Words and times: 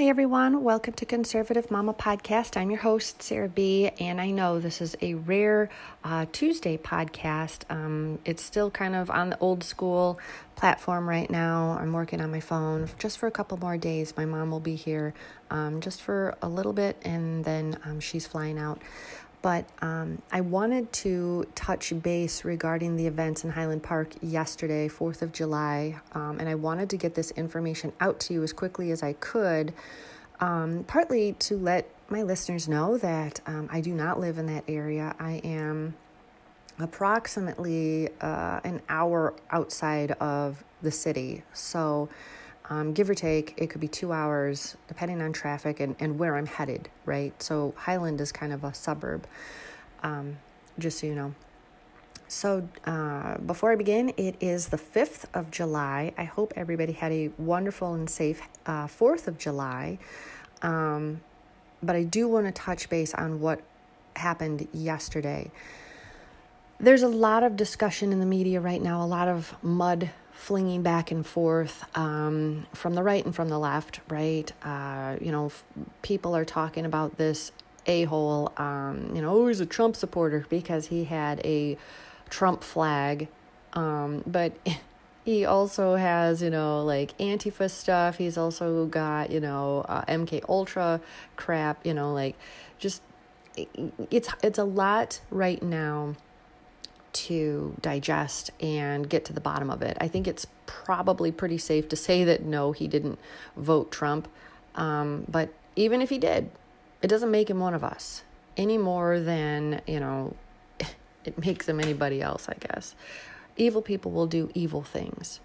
Hi, 0.00 0.06
everyone. 0.06 0.64
Welcome 0.64 0.94
to 0.94 1.04
Conservative 1.04 1.70
Mama 1.70 1.92
Podcast. 1.92 2.56
I'm 2.56 2.70
your 2.70 2.80
host, 2.80 3.22
Sarah 3.22 3.50
B., 3.50 3.90
and 4.00 4.18
I 4.18 4.30
know 4.30 4.58
this 4.58 4.80
is 4.80 4.96
a 5.02 5.12
rare 5.12 5.68
uh, 6.02 6.24
Tuesday 6.32 6.78
podcast. 6.78 7.70
Um, 7.70 8.18
it's 8.24 8.42
still 8.42 8.70
kind 8.70 8.96
of 8.96 9.10
on 9.10 9.28
the 9.28 9.38
old 9.40 9.62
school 9.62 10.18
platform 10.56 11.06
right 11.06 11.28
now. 11.28 11.76
I'm 11.78 11.92
working 11.92 12.22
on 12.22 12.30
my 12.30 12.40
phone 12.40 12.88
just 12.98 13.18
for 13.18 13.26
a 13.26 13.30
couple 13.30 13.58
more 13.58 13.76
days. 13.76 14.16
My 14.16 14.24
mom 14.24 14.50
will 14.50 14.58
be 14.58 14.74
here 14.74 15.12
um, 15.50 15.82
just 15.82 16.00
for 16.00 16.34
a 16.40 16.48
little 16.48 16.72
bit, 16.72 16.96
and 17.02 17.44
then 17.44 17.78
um, 17.84 18.00
she's 18.00 18.26
flying 18.26 18.58
out. 18.58 18.80
But 19.42 19.66
um, 19.80 20.20
I 20.30 20.42
wanted 20.42 20.92
to 20.92 21.46
touch 21.54 21.94
base 22.02 22.44
regarding 22.44 22.96
the 22.96 23.06
events 23.06 23.42
in 23.42 23.50
Highland 23.50 23.82
Park 23.82 24.12
yesterday, 24.20 24.88
4th 24.88 25.22
of 25.22 25.32
July, 25.32 25.98
um, 26.12 26.38
and 26.38 26.48
I 26.48 26.54
wanted 26.54 26.90
to 26.90 26.98
get 26.98 27.14
this 27.14 27.30
information 27.32 27.92
out 28.00 28.20
to 28.20 28.34
you 28.34 28.42
as 28.42 28.52
quickly 28.52 28.90
as 28.90 29.02
I 29.02 29.14
could, 29.14 29.72
um, 30.40 30.84
partly 30.86 31.32
to 31.40 31.56
let 31.56 31.88
my 32.10 32.22
listeners 32.22 32.68
know 32.68 32.98
that 32.98 33.40
um, 33.46 33.68
I 33.72 33.80
do 33.80 33.94
not 33.94 34.20
live 34.20 34.36
in 34.36 34.46
that 34.46 34.64
area. 34.68 35.14
I 35.18 35.40
am 35.44 35.94
approximately 36.78 38.08
uh, 38.20 38.60
an 38.64 38.82
hour 38.88 39.34
outside 39.50 40.12
of 40.12 40.64
the 40.82 40.90
city. 40.90 41.44
So, 41.52 42.08
um, 42.70 42.92
give 42.92 43.10
or 43.10 43.14
take, 43.14 43.54
it 43.56 43.68
could 43.68 43.80
be 43.80 43.88
two 43.88 44.12
hours, 44.12 44.76
depending 44.86 45.20
on 45.20 45.32
traffic 45.32 45.80
and, 45.80 45.96
and 45.98 46.18
where 46.18 46.36
I'm 46.36 46.46
headed, 46.46 46.88
right? 47.04 47.34
So 47.42 47.74
Highland 47.76 48.20
is 48.20 48.30
kind 48.30 48.52
of 48.52 48.62
a 48.62 48.72
suburb, 48.72 49.26
um, 50.04 50.38
just 50.78 51.00
so 51.00 51.08
you 51.08 51.16
know. 51.16 51.34
So, 52.28 52.68
uh, 52.84 53.38
before 53.38 53.72
I 53.72 53.74
begin, 53.74 54.10
it 54.16 54.36
is 54.38 54.68
the 54.68 54.76
5th 54.76 55.24
of 55.34 55.50
July. 55.50 56.12
I 56.16 56.22
hope 56.22 56.52
everybody 56.54 56.92
had 56.92 57.10
a 57.10 57.32
wonderful 57.38 57.94
and 57.94 58.08
safe 58.08 58.40
uh, 58.66 58.86
4th 58.86 59.26
of 59.26 59.36
July. 59.36 59.98
Um, 60.62 61.22
but 61.82 61.96
I 61.96 62.04
do 62.04 62.28
want 62.28 62.46
to 62.46 62.52
touch 62.52 62.88
base 62.88 63.14
on 63.14 63.40
what 63.40 63.60
happened 64.14 64.68
yesterday. 64.72 65.50
There's 66.78 67.02
a 67.02 67.08
lot 67.08 67.42
of 67.42 67.56
discussion 67.56 68.12
in 68.12 68.20
the 68.20 68.26
media 68.26 68.60
right 68.60 68.80
now, 68.80 69.02
a 69.02 69.06
lot 69.06 69.26
of 69.26 69.52
mud 69.60 70.10
flinging 70.40 70.82
back 70.82 71.10
and 71.10 71.26
forth 71.26 71.84
um, 71.96 72.66
from 72.72 72.94
the 72.94 73.02
right 73.02 73.24
and 73.24 73.34
from 73.34 73.50
the 73.50 73.58
left, 73.58 74.00
right? 74.08 74.50
Uh, 74.62 75.16
you 75.20 75.30
know, 75.30 75.46
f- 75.46 75.62
people 76.00 76.34
are 76.34 76.46
talking 76.46 76.86
about 76.86 77.18
this 77.18 77.52
a 77.86 78.04
hole, 78.04 78.50
um, 78.56 79.12
you 79.14 79.20
know, 79.20 79.34
oh, 79.34 79.48
he's 79.48 79.60
a 79.60 79.66
Trump 79.66 79.96
supporter 79.96 80.46
because 80.48 80.86
he 80.86 81.04
had 81.04 81.40
a 81.44 81.76
Trump 82.30 82.62
flag. 82.62 83.28
Um, 83.74 84.24
but 84.26 84.52
he 85.26 85.44
also 85.44 85.96
has, 85.96 86.40
you 86.40 86.48
know, 86.48 86.82
like 86.84 87.16
Antifa 87.18 87.70
stuff. 87.70 88.16
He's 88.16 88.38
also 88.38 88.86
got, 88.86 89.30
you 89.30 89.40
know, 89.40 89.84
uh, 89.90 90.06
MK 90.06 90.48
Ultra 90.48 91.02
crap, 91.36 91.84
you 91.84 91.92
know, 91.92 92.14
like 92.14 92.34
just 92.78 93.02
it's 94.10 94.30
it's 94.42 94.58
a 94.58 94.64
lot 94.64 95.20
right 95.30 95.62
now 95.62 96.14
to 97.12 97.74
digest 97.80 98.50
and 98.60 99.08
get 99.08 99.24
to 99.26 99.32
the 99.32 99.40
bottom 99.40 99.70
of 99.70 99.82
it. 99.82 99.96
I 100.00 100.08
think 100.08 100.28
it's 100.28 100.46
probably 100.66 101.32
pretty 101.32 101.58
safe 101.58 101.88
to 101.88 101.96
say 101.96 102.24
that 102.24 102.42
no, 102.42 102.72
he 102.72 102.86
didn't 102.88 103.18
vote 103.56 103.90
Trump. 103.90 104.28
Um, 104.74 105.24
but 105.28 105.52
even 105.76 106.02
if 106.02 106.10
he 106.10 106.18
did, 106.18 106.50
it 107.02 107.08
doesn't 107.08 107.30
make 107.30 107.50
him 107.50 107.60
one 107.60 107.74
of 107.74 107.82
us 107.82 108.22
any 108.56 108.78
more 108.78 109.18
than, 109.20 109.80
you 109.86 110.00
know, 110.00 110.34
it 111.24 111.38
makes 111.44 111.68
him 111.68 111.80
anybody 111.80 112.22
else, 112.22 112.48
I 112.48 112.54
guess. 112.54 112.94
Evil 113.56 113.82
people 113.82 114.10
will 114.12 114.26
do 114.26 114.50
evil 114.54 114.82
things. 114.82 115.40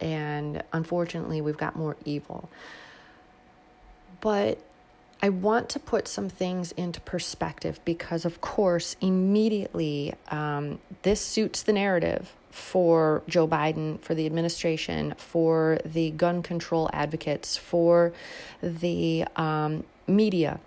And 0.00 0.62
unfortunately, 0.72 1.40
we've 1.40 1.56
got 1.56 1.76
more 1.76 1.96
evil. 2.04 2.50
But 4.20 4.58
I 5.22 5.30
want 5.30 5.68
to 5.70 5.80
put 5.80 6.08
some 6.08 6.28
things 6.28 6.72
into 6.72 7.00
perspective 7.00 7.80
because, 7.84 8.24
of 8.24 8.40
course, 8.40 8.96
immediately 9.00 10.14
um, 10.28 10.78
this 11.02 11.20
suits 11.20 11.62
the 11.62 11.72
narrative 11.72 12.34
for 12.50 13.22
Joe 13.26 13.48
Biden, 13.48 14.00
for 14.00 14.14
the 14.14 14.26
administration, 14.26 15.14
for 15.16 15.78
the 15.84 16.10
gun 16.10 16.42
control 16.42 16.90
advocates, 16.92 17.56
for 17.56 18.12
the 18.62 19.24
um, 19.36 19.84
media, 20.06 20.60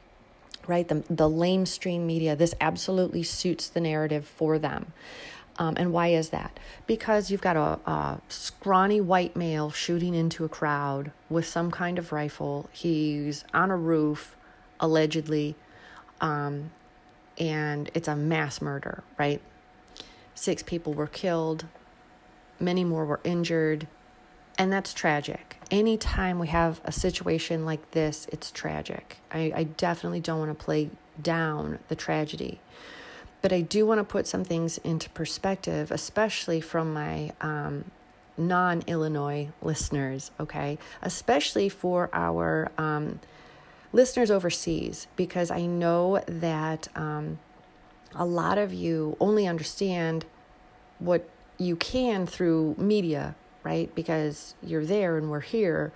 right? 0.68 0.88
The, 0.88 1.04
the 1.10 1.30
lamestream 1.30 2.02
media. 2.02 2.36
This 2.36 2.56
absolutely 2.60 3.24
suits 3.24 3.70
the 3.70 3.82
narrative 3.82 4.26
for 4.26 4.58
them. 4.60 4.94
Um, 5.58 5.76
and 5.78 5.92
why 5.92 6.08
is 6.08 6.30
that? 6.30 6.58
Because 6.88 7.30
you've 7.30 7.42
got 7.42 7.58
a, 7.58 7.80
a, 7.90 8.22
scrawny 8.30 9.02
white 9.02 9.36
male 9.36 9.72
shooting 9.72 10.16
into 10.16 10.46
a 10.46 10.50
crowd 10.50 11.12
with 11.30 11.46
some 11.46 11.70
kind 11.70 12.00
of 12.00 12.14
rifle. 12.14 12.70
He's 12.72 13.44
on 13.54 13.70
a 13.70 13.76
roof 13.76 14.38
allegedly, 14.80 15.56
um, 16.22 16.72
and 17.38 17.90
it's 17.94 18.08
a 18.08 18.16
mass 18.16 18.62
murder, 18.62 19.04
right? 19.18 19.42
Six 20.36 20.64
people 20.64 20.94
were 20.94 21.08
killed, 21.08 21.66
many 22.60 22.84
more 22.84 23.06
were 23.06 23.20
injured, 23.24 23.88
and 24.58 24.72
that's 24.72 24.94
tragic. 24.94 25.58
Anytime 25.72 26.40
we 26.40 26.48
have 26.48 26.82
a 26.84 26.92
situation 26.92 27.66
like 27.66 27.92
this, 27.92 28.28
it's 28.32 28.52
tragic. 28.52 29.18
I, 29.32 29.54
I 29.56 29.64
definitely 29.64 30.20
don't 30.20 30.40
want 30.40 30.58
to 30.58 30.66
play 30.66 30.90
down 31.22 31.80
the 31.88 31.96
tragedy. 31.96 32.60
But 33.42 33.54
I 33.54 33.62
do 33.62 33.86
want 33.86 34.00
to 34.00 34.04
put 34.04 34.28
some 34.28 34.44
things 34.44 34.78
into 34.80 35.10
perspective, 35.12 35.92
especially 35.92 36.60
from 36.60 36.94
my 36.94 37.32
um, 37.40 37.86
non 38.38 38.84
Illinois 38.86 39.50
listeners, 39.62 40.32
okay? 40.40 40.78
Especially 41.02 41.70
for 41.70 42.10
our 42.12 42.70
um, 42.78 43.20
listeners 43.92 44.30
overseas 44.32 45.08
because 45.16 45.52
I 45.52 45.66
know 45.66 46.22
that 46.28 46.88
um, 46.96 47.40
a 48.16 48.26
lot 48.26 48.58
of 48.58 48.74
you 48.74 49.18
only 49.20 49.48
understand 49.48 50.26
what 51.00 51.28
you 51.58 51.76
can 51.76 52.26
through 52.26 52.76
media, 52.78 53.36
right? 53.64 53.94
Because 53.96 54.56
you're 54.64 54.86
there 54.86 55.18
and 55.18 55.30
we're 55.30 55.40
here. 55.42 55.92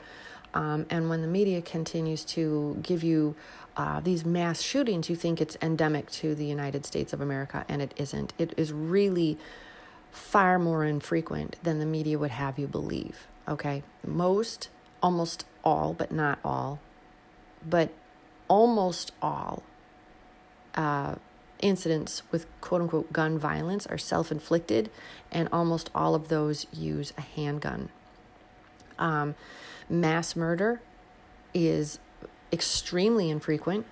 Um, 0.53 0.85
and 0.89 1.09
when 1.09 1.21
the 1.21 1.27
media 1.27 1.61
continues 1.61 2.23
to 2.25 2.77
give 2.83 3.03
you 3.03 3.35
uh, 3.75 3.99
these 4.01 4.23
mass 4.23 4.61
shootings, 4.61 5.09
you 5.09 5.15
think 5.15 5.41
it's 5.41 5.57
endemic 5.61 6.11
to 6.11 6.35
the 6.35 6.45
United 6.45 6.85
States 6.85 7.11
of 7.11 7.21
America, 7.21 7.65
and 7.67 7.81
it 7.81 7.93
isn't. 7.97 8.33
It 8.37 8.53
is 8.55 8.71
really 8.71 9.37
far 10.11 10.59
more 10.59 10.85
infrequent 10.85 11.55
than 11.63 11.79
the 11.79 11.85
media 11.85 12.19
would 12.19 12.31
have 12.31 12.59
you 12.59 12.67
believe. 12.67 13.27
Okay? 13.47 13.81
Most, 14.05 14.69
almost 15.01 15.45
all, 15.63 15.93
but 15.93 16.11
not 16.11 16.37
all, 16.43 16.79
but 17.67 17.91
almost 18.47 19.11
all 19.21 19.63
uh, 20.75 21.15
incidents 21.59 22.23
with 22.31 22.45
quote 22.61 22.81
unquote 22.81 23.11
gun 23.13 23.37
violence 23.37 23.87
are 23.87 23.97
self 23.97 24.31
inflicted, 24.31 24.89
and 25.31 25.47
almost 25.51 25.89
all 25.95 26.15
of 26.15 26.27
those 26.27 26.67
use 26.71 27.13
a 27.17 27.21
handgun. 27.21 27.89
Um, 28.99 29.35
mass 29.89 30.35
murder 30.35 30.81
is 31.53 31.99
extremely 32.51 33.29
infrequent, 33.29 33.85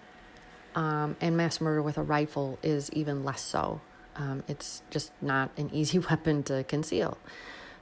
um, 0.75 1.15
and 1.21 1.35
mass 1.35 1.61
murder 1.61 1.81
with 1.81 1.97
a 1.97 2.03
rifle 2.03 2.59
is 2.61 2.91
even 2.91 3.23
less 3.23 3.41
so. 3.41 3.81
Um, 4.15 4.43
it's 4.47 4.83
just 4.89 5.11
not 5.21 5.51
an 5.57 5.69
easy 5.73 5.99
weapon 6.09 6.43
to 6.43 6.63
conceal. 6.65 7.17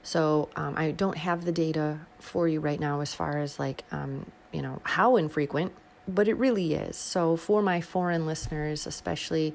So 0.02 0.48
um, 0.56 0.74
I 0.76 0.92
don't 0.92 1.18
have 1.18 1.44
the 1.44 1.52
data 1.52 1.98
for 2.18 2.48
you 2.48 2.60
right 2.60 2.80
now 2.80 3.00
as 3.00 3.12
far 3.12 3.38
as 3.38 3.58
like 3.58 3.84
um, 3.92 4.30
you 4.52 4.62
know 4.62 4.80
how 4.84 5.16
infrequent, 5.16 5.72
but 6.08 6.28
it 6.28 6.34
really 6.34 6.74
is. 6.74 6.96
So 6.96 7.36
for 7.36 7.62
my 7.62 7.80
foreign 7.80 8.26
listeners, 8.26 8.86
especially, 8.86 9.54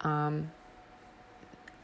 um, 0.00 0.50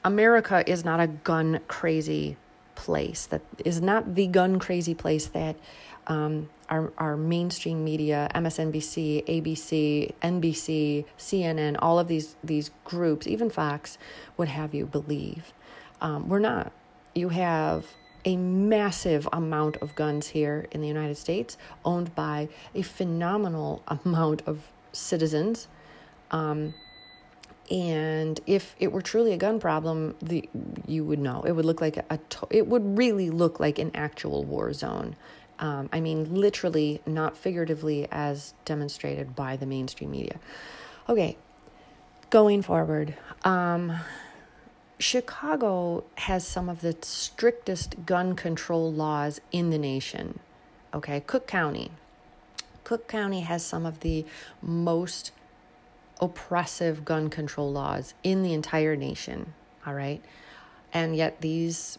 America 0.05 0.69
is 0.71 0.85
not 0.85 1.01
a 1.01 1.07
gun 1.07 1.61
crazy 1.69 2.37
place. 2.75 3.27
That 3.27 3.43
is 3.65 3.81
not 3.81 4.15
the 4.15 4.27
gun 4.27 4.59
crazy 4.59 4.95
place 4.95 5.27
that 5.29 5.57
um, 6.07 6.49
our 6.69 6.93
our 6.99 7.17
mainstream 7.17 7.85
media, 7.85 8.29
MSNBC, 8.35 9.27
ABC, 9.27 10.13
NBC, 10.23 11.05
CNN, 11.19 11.77
all 11.79 11.99
of 11.99 12.09
these 12.09 12.37
these 12.43 12.71
groups, 12.85 13.27
even 13.27 13.51
Fox, 13.51 13.99
would 14.37 14.49
have 14.49 14.75
you 14.75 14.87
believe. 14.87 15.53
Um, 16.01 16.29
we're 16.29 16.39
not. 16.39 16.73
You 17.15 17.29
have 17.31 17.87
a 18.25 18.37
massive 18.37 19.29
amount 19.33 19.77
of 19.77 19.95
guns 19.95 20.29
here 20.29 20.67
in 20.71 20.81
the 20.81 20.89
United 20.89 21.17
States, 21.17 21.57
owned 21.85 22.15
by 22.15 22.49
a 22.75 22.83
phenomenal 22.83 23.83
amount 24.05 24.43
of 24.47 24.71
citizens. 24.93 25.69
Um, 26.31 26.75
and 27.71 28.41
if 28.47 28.75
it 28.81 28.91
were 28.91 29.03
truly 29.03 29.33
a 29.33 29.37
gun 29.37 29.61
problem, 29.61 30.17
the 30.21 30.49
you 30.87 31.05
would 31.05 31.21
know 31.21 31.43
it 31.43 31.53
would 31.53 31.65
look 31.65 31.81
like 31.81 31.97
a, 31.97 32.05
a 32.11 32.19
it 32.51 32.67
would 32.67 32.99
really 32.99 33.31
look 33.31 33.61
like 33.61 33.79
an 33.79 33.93
actual 33.95 34.45
war 34.45 34.73
zone. 34.73 35.15
Um, 35.61 35.89
I 35.93 36.01
mean, 36.01 36.35
literally, 36.35 37.01
not 37.07 37.37
figuratively, 37.37 38.09
as 38.11 38.55
demonstrated 38.65 39.37
by 39.37 39.57
the 39.57 39.67
mainstream 39.67 40.11
media. 40.11 40.41
Okay, 41.09 41.37
going 42.31 42.63
forward. 42.63 43.15
Um, 43.45 43.93
Chicago 45.01 46.05
has 46.19 46.47
some 46.47 46.69
of 46.69 46.83
the 46.83 46.95
strictest 47.01 48.05
gun 48.05 48.37
control 48.37 48.93
laws 48.93 49.41
in 49.51 49.71
the 49.71 49.79
nation. 49.79 50.39
Okay, 50.93 51.21
Cook 51.27 51.47
County, 51.47 51.91
Cook 52.85 53.09
County 53.09 53.41
has 53.41 53.65
some 53.65 53.87
of 53.87 54.01
the 54.01 54.27
most 54.61 55.33
oppressive 56.21 57.05
gun 57.05 57.31
control 57.31 57.73
laws 57.73 58.13
in 58.23 58.43
the 58.43 58.53
entire 58.53 58.95
nation, 58.95 59.55
all 59.87 59.95
right? 59.95 60.23
And 60.93 61.17
yet 61.17 61.41
these 61.41 61.99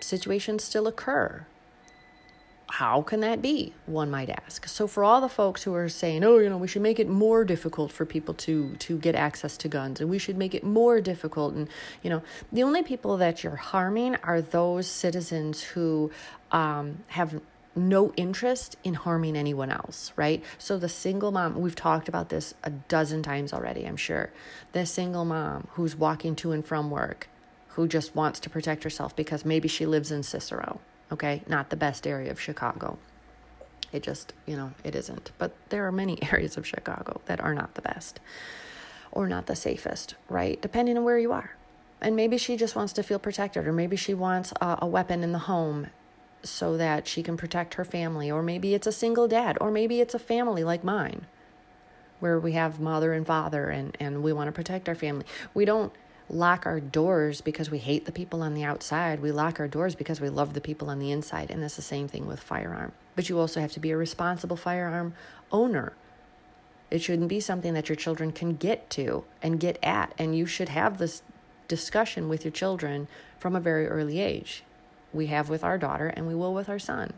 situations 0.00 0.64
still 0.64 0.86
occur. 0.86 1.46
How 2.70 3.02
can 3.02 3.18
that 3.20 3.42
be? 3.42 3.72
One 3.86 4.12
might 4.12 4.30
ask. 4.30 4.68
So, 4.68 4.86
for 4.86 5.02
all 5.02 5.20
the 5.20 5.28
folks 5.28 5.64
who 5.64 5.74
are 5.74 5.88
saying, 5.88 6.22
"Oh, 6.22 6.38
you 6.38 6.48
know, 6.48 6.56
we 6.56 6.68
should 6.68 6.82
make 6.82 7.00
it 7.00 7.08
more 7.08 7.44
difficult 7.44 7.90
for 7.90 8.06
people 8.06 8.32
to 8.34 8.76
to 8.76 8.96
get 8.96 9.16
access 9.16 9.56
to 9.58 9.68
guns, 9.68 10.00
and 10.00 10.08
we 10.08 10.18
should 10.18 10.38
make 10.38 10.54
it 10.54 10.62
more 10.62 11.00
difficult," 11.00 11.54
and 11.54 11.68
you 12.02 12.10
know, 12.10 12.22
the 12.52 12.62
only 12.62 12.82
people 12.84 13.16
that 13.16 13.42
you're 13.42 13.56
harming 13.56 14.16
are 14.22 14.40
those 14.40 14.86
citizens 14.86 15.62
who 15.62 16.12
um, 16.52 16.98
have 17.08 17.40
no 17.74 18.12
interest 18.16 18.76
in 18.84 18.94
harming 18.94 19.36
anyone 19.36 19.70
else, 19.70 20.12
right? 20.16 20.42
So 20.58 20.78
the 20.78 20.88
single 20.88 21.32
mom, 21.32 21.60
we've 21.60 21.74
talked 21.74 22.08
about 22.08 22.28
this 22.28 22.54
a 22.62 22.70
dozen 22.70 23.22
times 23.22 23.52
already, 23.52 23.86
I'm 23.86 23.96
sure. 23.96 24.30
The 24.72 24.86
single 24.86 25.24
mom 25.24 25.68
who's 25.72 25.96
walking 25.96 26.34
to 26.36 26.52
and 26.52 26.64
from 26.64 26.90
work, 26.90 27.28
who 27.68 27.86
just 27.86 28.14
wants 28.14 28.40
to 28.40 28.50
protect 28.50 28.84
herself 28.84 29.14
because 29.14 29.44
maybe 29.44 29.68
she 29.68 29.86
lives 29.86 30.10
in 30.10 30.22
Cicero, 30.22 30.80
okay? 31.12 31.42
Not 31.46 31.70
the 31.70 31.76
best 31.76 32.06
area 32.06 32.30
of 32.30 32.40
Chicago. 32.40 32.98
It 33.92 34.02
just, 34.02 34.32
you 34.46 34.56
know, 34.56 34.72
it 34.84 34.94
isn't. 34.94 35.32
But 35.38 35.52
there 35.70 35.86
are 35.86 35.92
many 35.92 36.22
areas 36.32 36.56
of 36.56 36.66
Chicago 36.66 37.20
that 37.26 37.40
are 37.40 37.54
not 37.54 37.74
the 37.74 37.82
best 37.82 38.20
or 39.12 39.26
not 39.26 39.46
the 39.46 39.56
safest, 39.56 40.14
right? 40.28 40.60
Depending 40.62 40.96
on 40.96 41.04
where 41.04 41.18
you 41.18 41.32
are. 41.32 41.56
And 42.00 42.16
maybe 42.16 42.38
she 42.38 42.56
just 42.56 42.76
wants 42.76 42.92
to 42.94 43.02
feel 43.02 43.18
protected, 43.18 43.66
or 43.66 43.72
maybe 43.72 43.96
she 43.96 44.14
wants 44.14 44.52
a, 44.60 44.78
a 44.82 44.86
weapon 44.86 45.22
in 45.22 45.32
the 45.32 45.40
home 45.40 45.88
so 46.42 46.76
that 46.76 47.06
she 47.06 47.22
can 47.22 47.36
protect 47.36 47.74
her 47.74 47.84
family. 47.84 48.30
Or 48.30 48.42
maybe 48.42 48.72
it's 48.72 48.86
a 48.86 48.92
single 48.92 49.28
dad, 49.28 49.58
or 49.60 49.70
maybe 49.70 50.00
it's 50.00 50.14
a 50.14 50.18
family 50.18 50.64
like 50.64 50.82
mine, 50.82 51.26
where 52.20 52.38
we 52.38 52.52
have 52.52 52.80
mother 52.80 53.12
and 53.12 53.26
father 53.26 53.68
and, 53.68 53.96
and 54.00 54.22
we 54.22 54.32
want 54.32 54.48
to 54.48 54.52
protect 54.52 54.88
our 54.88 54.94
family. 54.94 55.26
We 55.52 55.66
don't 55.66 55.92
lock 56.30 56.64
our 56.64 56.80
doors 56.80 57.40
because 57.40 57.70
we 57.70 57.78
hate 57.78 58.06
the 58.06 58.12
people 58.12 58.42
on 58.42 58.54
the 58.54 58.62
outside. 58.62 59.20
We 59.20 59.32
lock 59.32 59.58
our 59.58 59.68
doors 59.68 59.94
because 59.94 60.20
we 60.20 60.28
love 60.28 60.54
the 60.54 60.60
people 60.60 60.88
on 60.88 60.98
the 60.98 61.10
inside. 61.10 61.50
And 61.50 61.62
that's 61.62 61.76
the 61.76 61.82
same 61.82 62.08
thing 62.08 62.26
with 62.26 62.40
firearm. 62.40 62.92
But 63.16 63.28
you 63.28 63.38
also 63.38 63.60
have 63.60 63.72
to 63.72 63.80
be 63.80 63.90
a 63.90 63.96
responsible 63.96 64.56
firearm 64.56 65.14
owner. 65.50 65.92
It 66.90 67.02
shouldn't 67.02 67.28
be 67.28 67.40
something 67.40 67.74
that 67.74 67.88
your 67.88 67.96
children 67.96 68.32
can 68.32 68.54
get 68.56 68.88
to 68.90 69.24
and 69.42 69.60
get 69.60 69.78
at. 69.82 70.14
And 70.18 70.36
you 70.36 70.46
should 70.46 70.68
have 70.68 70.98
this 70.98 71.22
discussion 71.68 72.28
with 72.28 72.44
your 72.44 72.52
children 72.52 73.08
from 73.38 73.56
a 73.56 73.60
very 73.60 73.86
early 73.86 74.20
age 74.20 74.64
we 75.12 75.26
have 75.26 75.48
with 75.48 75.64
our 75.64 75.78
daughter 75.78 76.08
and 76.08 76.26
we 76.26 76.34
will 76.34 76.54
with 76.54 76.68
our 76.68 76.78
son. 76.78 77.12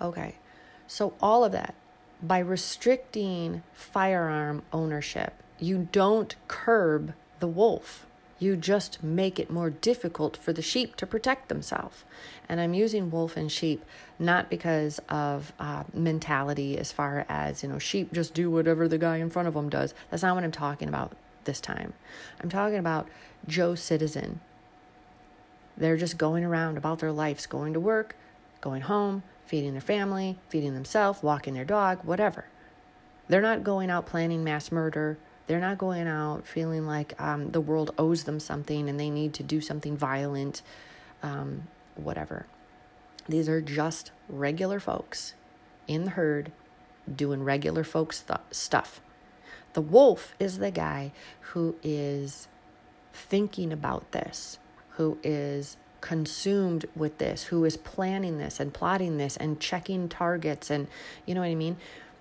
Okay, 0.00 0.36
so 0.86 1.14
all 1.20 1.44
of 1.44 1.52
that, 1.52 1.74
by 2.22 2.38
restricting 2.38 3.62
firearm 3.72 4.62
ownership, 4.72 5.34
you 5.58 5.88
don't 5.92 6.34
curb 6.48 7.14
the 7.40 7.46
wolf. 7.46 8.06
You 8.38 8.56
just 8.56 9.02
make 9.02 9.38
it 9.38 9.50
more 9.50 9.70
difficult 9.70 10.36
for 10.36 10.52
the 10.52 10.60
sheep 10.60 10.96
to 10.96 11.06
protect 11.06 11.48
themselves. 11.48 12.04
And 12.48 12.60
I'm 12.60 12.74
using 12.74 13.10
wolf 13.10 13.36
and 13.36 13.50
sheep 13.50 13.84
not 14.18 14.50
because 14.50 15.00
of 15.08 15.52
uh, 15.58 15.84
mentality 15.94 16.76
as 16.76 16.92
far 16.92 17.24
as, 17.28 17.62
you 17.62 17.68
know, 17.68 17.78
sheep 17.78 18.12
just 18.12 18.34
do 18.34 18.50
whatever 18.50 18.88
the 18.88 18.98
guy 18.98 19.18
in 19.18 19.30
front 19.30 19.48
of 19.48 19.54
them 19.54 19.68
does. 19.68 19.94
That's 20.10 20.22
not 20.22 20.34
what 20.34 20.44
I'm 20.44 20.52
talking 20.52 20.88
about 20.88 21.12
this 21.44 21.60
time. 21.60 21.94
I'm 22.40 22.50
talking 22.50 22.78
about 22.78 23.08
Joe 23.46 23.74
Citizen 23.74 24.40
they're 25.76 25.96
just 25.96 26.18
going 26.18 26.44
around 26.44 26.76
about 26.76 27.00
their 27.00 27.12
lives, 27.12 27.46
going 27.46 27.72
to 27.72 27.80
work, 27.80 28.16
going 28.60 28.82
home, 28.82 29.22
feeding 29.46 29.72
their 29.72 29.80
family, 29.80 30.38
feeding 30.48 30.74
themselves, 30.74 31.22
walking 31.22 31.54
their 31.54 31.64
dog, 31.64 32.04
whatever. 32.04 32.46
They're 33.28 33.42
not 33.42 33.64
going 33.64 33.90
out 33.90 34.06
planning 34.06 34.44
mass 34.44 34.70
murder. 34.70 35.18
They're 35.46 35.60
not 35.60 35.78
going 35.78 36.06
out 36.06 36.46
feeling 36.46 36.86
like 36.86 37.20
um, 37.20 37.50
the 37.50 37.60
world 37.60 37.92
owes 37.98 38.24
them 38.24 38.40
something 38.40 38.88
and 38.88 38.98
they 38.98 39.10
need 39.10 39.34
to 39.34 39.42
do 39.42 39.60
something 39.60 39.96
violent, 39.96 40.62
um, 41.22 41.68
whatever. 41.96 42.46
These 43.28 43.48
are 43.48 43.60
just 43.60 44.10
regular 44.28 44.80
folks 44.80 45.34
in 45.86 46.04
the 46.04 46.10
herd 46.10 46.52
doing 47.14 47.42
regular 47.42 47.84
folks 47.84 48.22
th- 48.22 48.40
stuff. 48.50 49.00
The 49.74 49.82
wolf 49.82 50.34
is 50.38 50.58
the 50.58 50.70
guy 50.70 51.12
who 51.40 51.76
is 51.82 52.48
thinking 53.12 53.72
about 53.72 54.12
this 54.12 54.58
who 54.96 55.18
is 55.22 55.76
consumed 56.00 56.86
with 56.94 57.18
this, 57.18 57.44
who 57.44 57.64
is 57.64 57.76
planning 57.76 58.38
this 58.38 58.60
and 58.60 58.72
plotting 58.72 59.16
this 59.16 59.36
and 59.36 59.58
checking 59.58 60.08
targets 60.08 60.70
and 60.70 60.86
you 61.26 61.34
know 61.34 61.40
what 61.40 61.48
I 61.48 61.54
mean? 61.54 61.76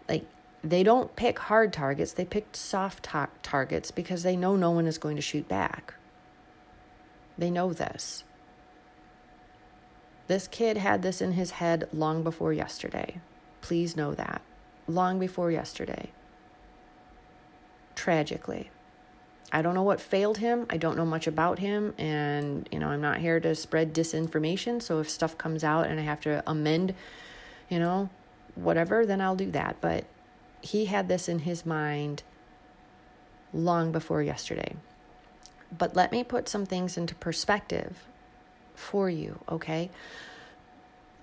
Like 0.07 0.25
they 0.63 0.81
don't 0.81 1.15
pick 1.15 1.39
hard 1.39 1.73
targets, 1.73 2.13
they 2.13 2.25
pick 2.25 2.47
soft 2.53 3.03
tar- 3.03 3.29
targets 3.43 3.91
because 3.91 4.23
they 4.23 4.37
know 4.37 4.55
no 4.55 4.71
one 4.71 4.87
is 4.87 4.97
going 4.97 5.17
to 5.17 5.21
shoot 5.21 5.47
back. 5.47 5.95
They 7.37 7.49
know 7.49 7.73
this. 7.73 8.23
This 10.27 10.47
kid 10.47 10.77
had 10.77 11.01
this 11.01 11.21
in 11.21 11.33
his 11.33 11.51
head 11.51 11.89
long 11.91 12.23
before 12.23 12.53
yesterday. 12.53 13.19
Please 13.61 13.97
know 13.97 14.13
that. 14.13 14.41
Long 14.87 15.19
before 15.19 15.51
yesterday. 15.51 16.11
Tragically. 17.95 18.69
I 19.51 19.61
don't 19.61 19.75
know 19.75 19.83
what 19.83 19.99
failed 19.99 20.37
him. 20.37 20.65
I 20.69 20.77
don't 20.77 20.95
know 20.95 21.05
much 21.05 21.27
about 21.27 21.59
him. 21.59 21.93
And, 21.97 22.67
you 22.71 22.79
know, 22.79 22.87
I'm 22.87 23.01
not 23.01 23.19
here 23.19 23.39
to 23.41 23.53
spread 23.53 23.93
disinformation. 23.93 24.81
So 24.81 24.99
if 24.99 25.09
stuff 25.09 25.37
comes 25.37 25.63
out 25.63 25.87
and 25.87 25.99
I 25.99 26.03
have 26.03 26.21
to 26.21 26.41
amend, 26.47 26.95
you 27.69 27.79
know, 27.79 28.09
whatever, 28.55 29.05
then 29.05 29.21
I'll 29.21 29.35
do 29.35 29.51
that. 29.51 29.75
But 29.81 30.05
he 30.63 30.85
had 30.85 31.07
this 31.07 31.29
in 31.29 31.39
his 31.39 31.65
mind 31.65 32.23
long 33.53 33.91
before 33.91 34.23
yesterday. 34.23 34.75
But 35.77 35.95
let 35.95 36.11
me 36.11 36.23
put 36.23 36.49
some 36.49 36.65
things 36.65 36.97
into 36.97 37.13
perspective 37.15 38.05
for 38.73 39.09
you, 39.09 39.39
okay? 39.49 39.91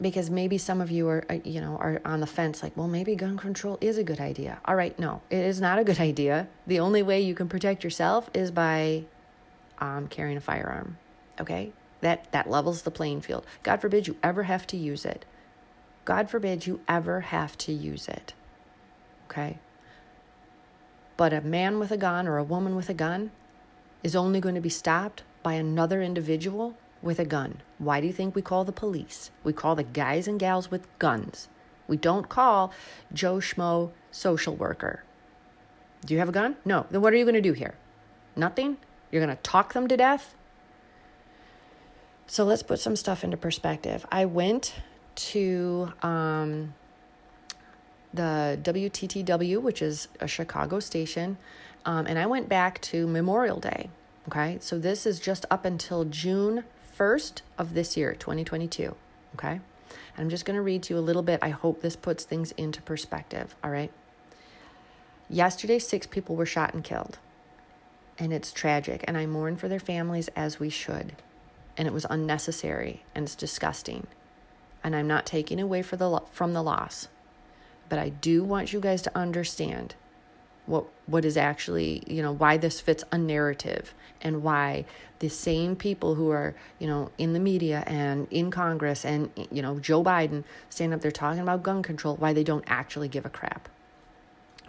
because 0.00 0.30
maybe 0.30 0.56
some 0.56 0.80
of 0.80 0.90
you 0.90 1.06
are 1.08 1.24
uh, 1.28 1.38
you 1.44 1.60
know 1.60 1.76
are 1.76 2.00
on 2.04 2.20
the 2.20 2.26
fence 2.26 2.62
like 2.62 2.74
well 2.76 2.88
maybe 2.88 3.14
gun 3.14 3.36
control 3.36 3.76
is 3.80 3.98
a 3.98 4.04
good 4.04 4.20
idea. 4.20 4.58
All 4.64 4.74
right 4.74 4.98
no 4.98 5.20
it 5.30 5.44
is 5.44 5.60
not 5.60 5.78
a 5.78 5.84
good 5.84 6.00
idea. 6.10 6.48
The 6.66 6.80
only 6.80 7.02
way 7.02 7.20
you 7.20 7.34
can 7.34 7.48
protect 7.48 7.84
yourself 7.84 8.30
is 8.32 8.50
by 8.50 9.04
um, 9.78 10.08
carrying 10.08 10.36
a 10.36 10.40
firearm 10.40 10.96
okay? 11.40 11.72
That 12.00 12.30
that 12.32 12.48
levels 12.48 12.82
the 12.82 12.90
playing 12.90 13.20
field. 13.20 13.44
God 13.62 13.80
forbid 13.80 14.06
you 14.06 14.16
ever 14.22 14.44
have 14.44 14.66
to 14.68 14.76
use 14.76 15.04
it. 15.04 15.24
God 16.04 16.30
forbid 16.30 16.66
you 16.66 16.80
ever 16.88 17.20
have 17.20 17.58
to 17.58 17.72
use 17.72 18.08
it 18.08 18.34
okay 19.30 19.58
but 21.20 21.34
a 21.34 21.42
man 21.42 21.78
with 21.78 21.90
a 21.90 21.98
gun 21.98 22.26
or 22.26 22.38
a 22.38 22.42
woman 22.42 22.74
with 22.74 22.88
a 22.88 22.94
gun 22.94 23.30
is 24.02 24.16
only 24.16 24.40
going 24.40 24.54
to 24.54 24.60
be 24.62 24.70
stopped 24.70 25.22
by 25.42 25.52
another 25.52 26.00
individual 26.00 26.78
with 27.02 27.18
a 27.18 27.26
gun. 27.26 27.60
Why 27.76 28.00
do 28.00 28.06
you 28.06 28.12
think 28.14 28.34
we 28.34 28.40
call 28.40 28.64
the 28.64 28.72
police? 28.72 29.30
We 29.44 29.52
call 29.52 29.74
the 29.74 29.82
guys 29.82 30.26
and 30.26 30.40
gals 30.40 30.70
with 30.70 30.86
guns. 30.98 31.48
We 31.86 31.98
don't 31.98 32.30
call 32.30 32.72
Joe 33.12 33.36
Schmo 33.36 33.90
social 34.10 34.56
worker. 34.56 35.04
Do 36.06 36.14
you 36.14 36.20
have 36.20 36.30
a 36.30 36.32
gun? 36.32 36.56
No. 36.64 36.86
Then 36.90 37.02
what 37.02 37.12
are 37.12 37.16
you 37.16 37.24
going 37.24 37.34
to 37.34 37.42
do 37.42 37.52
here? 37.52 37.74
Nothing? 38.34 38.78
You're 39.10 39.22
going 39.22 39.36
to 39.36 39.42
talk 39.42 39.74
them 39.74 39.88
to 39.88 39.98
death? 39.98 40.34
So 42.26 42.44
let's 42.44 42.62
put 42.62 42.78
some 42.80 42.96
stuff 42.96 43.24
into 43.24 43.36
perspective. 43.36 44.06
I 44.10 44.24
went 44.24 44.72
to 45.16 45.92
um, 46.00 46.72
the 48.12 48.58
WTTW, 48.62 49.60
which 49.60 49.82
is 49.82 50.08
a 50.18 50.26
Chicago 50.26 50.80
station, 50.80 51.38
um, 51.84 52.06
and 52.06 52.18
I 52.18 52.26
went 52.26 52.48
back 52.48 52.80
to 52.82 53.06
Memorial 53.06 53.60
Day. 53.60 53.90
Okay, 54.28 54.58
so 54.60 54.78
this 54.78 55.06
is 55.06 55.18
just 55.18 55.46
up 55.50 55.64
until 55.64 56.04
June 56.04 56.64
1st 56.96 57.40
of 57.58 57.74
this 57.74 57.96
year, 57.96 58.14
2022. 58.14 58.94
Okay. 59.34 59.52
And 59.52 59.60
I'm 60.18 60.28
just 60.28 60.44
going 60.44 60.56
to 60.56 60.62
read 60.62 60.82
to 60.84 60.94
you 60.94 61.00
a 61.00 61.02
little 61.02 61.22
bit. 61.22 61.38
I 61.42 61.48
hope 61.48 61.80
this 61.80 61.96
puts 61.96 62.24
things 62.24 62.52
into 62.52 62.82
perspective. 62.82 63.54
All 63.64 63.70
right. 63.70 63.90
Yesterday, 65.28 65.78
six 65.78 66.06
people 66.06 66.36
were 66.36 66.46
shot 66.46 66.74
and 66.74 66.84
killed. 66.84 67.18
And 68.18 68.32
it's 68.32 68.52
tragic. 68.52 69.04
And 69.08 69.16
I 69.16 69.26
mourn 69.26 69.56
for 69.56 69.68
their 69.68 69.80
families 69.80 70.28
as 70.36 70.60
we 70.60 70.68
should. 70.68 71.14
And 71.76 71.88
it 71.88 71.94
was 71.94 72.06
unnecessary 72.10 73.04
and 73.14 73.24
it's 73.24 73.34
disgusting. 73.34 74.06
And 74.84 74.94
I'm 74.94 75.06
not 75.06 75.24
taking 75.24 75.60
away 75.60 75.82
for 75.82 75.96
the, 75.96 76.20
from 76.30 76.52
the 76.52 76.62
loss. 76.62 77.08
But 77.90 77.98
I 77.98 78.08
do 78.08 78.42
want 78.42 78.72
you 78.72 78.80
guys 78.80 79.02
to 79.02 79.18
understand 79.18 79.94
what 80.66 80.86
what 81.06 81.24
is 81.24 81.36
actually 81.36 82.02
you 82.06 82.22
know 82.22 82.32
why 82.32 82.56
this 82.56 82.80
fits 82.80 83.02
a 83.10 83.18
narrative 83.18 83.92
and 84.22 84.42
why 84.42 84.84
the 85.18 85.28
same 85.28 85.74
people 85.74 86.14
who 86.14 86.30
are 86.30 86.54
you 86.78 86.86
know 86.86 87.10
in 87.18 87.32
the 87.32 87.40
media 87.40 87.82
and 87.86 88.28
in 88.30 88.50
congress 88.50 89.04
and 89.04 89.30
you 89.50 89.62
know 89.62 89.80
joe 89.80 90.04
biden 90.04 90.44
stand 90.68 90.94
up 90.94 91.00
there 91.00 91.10
talking 91.10 91.40
about 91.40 91.62
gun 91.62 91.82
control 91.82 92.14
why 92.16 92.32
they 92.32 92.44
don't 92.44 92.64
actually 92.68 93.08
give 93.08 93.24
a 93.24 93.30
crap 93.30 93.68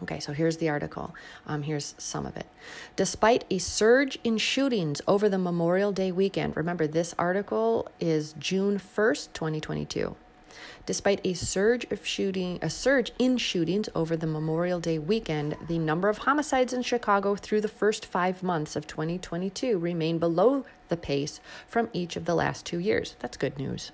Okay, 0.03 0.19
so 0.19 0.33
here's 0.33 0.57
the 0.57 0.67
article. 0.67 1.13
Um, 1.45 1.61
here's 1.61 1.93
some 1.99 2.25
of 2.25 2.35
it. 2.35 2.47
Despite 2.95 3.45
a 3.51 3.59
surge 3.59 4.17
in 4.23 4.39
shootings 4.39 4.99
over 5.07 5.29
the 5.29 5.37
Memorial 5.37 5.91
Day 5.91 6.11
weekend, 6.11 6.57
remember 6.57 6.87
this 6.87 7.13
article 7.19 7.87
is 7.99 8.33
June 8.39 8.79
1st, 8.79 9.33
2022. 9.33 10.15
Despite 10.85 11.21
a 11.23 11.33
surge 11.33 11.85
of 11.91 12.05
shooting, 12.05 12.57
a 12.61 12.69
surge 12.69 13.11
in 13.19 13.37
shootings 13.37 13.87
over 13.93 14.17
the 14.17 14.25
Memorial 14.25 14.79
Day 14.79 14.97
weekend, 14.97 15.55
the 15.67 15.77
number 15.77 16.09
of 16.09 16.19
homicides 16.19 16.73
in 16.73 16.81
Chicago 16.81 17.35
through 17.35 17.61
the 17.61 17.67
first 17.67 18.05
5 18.05 18.41
months 18.41 18.75
of 18.75 18.87
2022 18.87 19.77
remained 19.77 20.19
below 20.19 20.65
the 20.89 20.97
pace 20.97 21.39
from 21.67 21.89
each 21.93 22.15
of 22.15 22.25
the 22.25 22.33
last 22.33 22.65
2 22.65 22.79
years. 22.79 23.15
That's 23.19 23.37
good 23.37 23.59
news. 23.59 23.91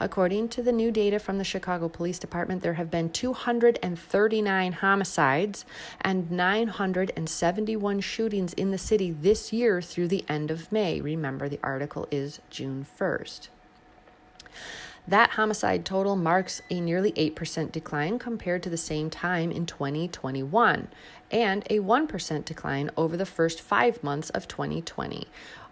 According 0.00 0.48
to 0.50 0.62
the 0.62 0.72
new 0.72 0.90
data 0.90 1.18
from 1.18 1.38
the 1.38 1.44
Chicago 1.44 1.88
Police 1.88 2.18
Department, 2.18 2.62
there 2.62 2.74
have 2.74 2.90
been 2.90 3.10
239 3.10 4.72
homicides 4.72 5.64
and 6.00 6.30
971 6.30 8.00
shootings 8.00 8.52
in 8.54 8.70
the 8.70 8.78
city 8.78 9.10
this 9.10 9.52
year 9.52 9.80
through 9.80 10.08
the 10.08 10.24
end 10.28 10.50
of 10.50 10.70
May. 10.70 11.00
Remember, 11.00 11.48
the 11.48 11.60
article 11.62 12.06
is 12.10 12.40
June 12.50 12.84
1st. 12.98 13.48
That 15.08 15.30
homicide 15.30 15.86
total 15.86 16.16
marks 16.16 16.60
a 16.68 16.82
nearly 16.82 17.12
8% 17.12 17.72
decline 17.72 18.18
compared 18.18 18.62
to 18.64 18.68
the 18.68 18.76
same 18.76 19.08
time 19.08 19.50
in 19.50 19.64
2021 19.64 20.88
and 21.30 21.62
a 21.70 21.78
1% 21.78 22.44
decline 22.44 22.90
over 22.94 23.16
the 23.16 23.24
first 23.24 23.62
five 23.62 24.04
months 24.04 24.28
of 24.30 24.46
2020. 24.46 25.26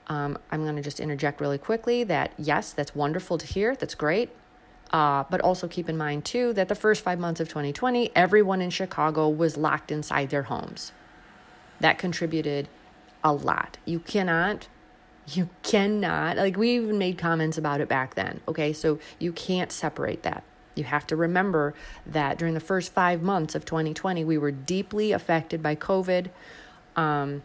Um, 0.06 0.38
I'm 0.50 0.62
going 0.62 0.76
to 0.76 0.82
just 0.82 1.00
interject 1.00 1.42
really 1.42 1.58
quickly 1.58 2.02
that 2.04 2.32
yes, 2.38 2.72
that's 2.72 2.94
wonderful 2.94 3.36
to 3.36 3.44
hear. 3.44 3.76
That's 3.76 3.94
great. 3.94 4.30
Uh, 4.90 5.24
but 5.28 5.42
also 5.42 5.68
keep 5.68 5.90
in 5.90 5.98
mind, 5.98 6.24
too, 6.24 6.54
that 6.54 6.68
the 6.68 6.74
first 6.74 7.04
five 7.04 7.18
months 7.18 7.38
of 7.38 7.48
2020, 7.48 8.12
everyone 8.16 8.62
in 8.62 8.70
Chicago 8.70 9.28
was 9.28 9.58
locked 9.58 9.92
inside 9.92 10.30
their 10.30 10.44
homes. 10.44 10.92
That 11.80 11.98
contributed 11.98 12.68
a 13.22 13.34
lot. 13.34 13.76
You 13.84 13.98
cannot, 13.98 14.68
you 15.28 15.48
cannot, 15.62 16.36
like 16.36 16.56
we 16.56 16.76
even 16.76 16.98
made 16.98 17.18
comments 17.18 17.58
about 17.58 17.80
it 17.80 17.88
back 17.88 18.14
then. 18.14 18.40
Okay, 18.46 18.72
so 18.72 18.98
you 19.18 19.32
can't 19.32 19.72
separate 19.72 20.22
that. 20.22 20.44
You 20.74 20.84
have 20.84 21.06
to 21.08 21.16
remember 21.16 21.74
that 22.06 22.38
during 22.38 22.54
the 22.54 22.60
first 22.60 22.92
five 22.92 23.22
months 23.22 23.54
of 23.54 23.64
2020, 23.64 24.24
we 24.24 24.38
were 24.38 24.50
deeply 24.50 25.12
affected 25.12 25.62
by 25.62 25.74
COVID. 25.74 26.28
Um, 26.94 27.42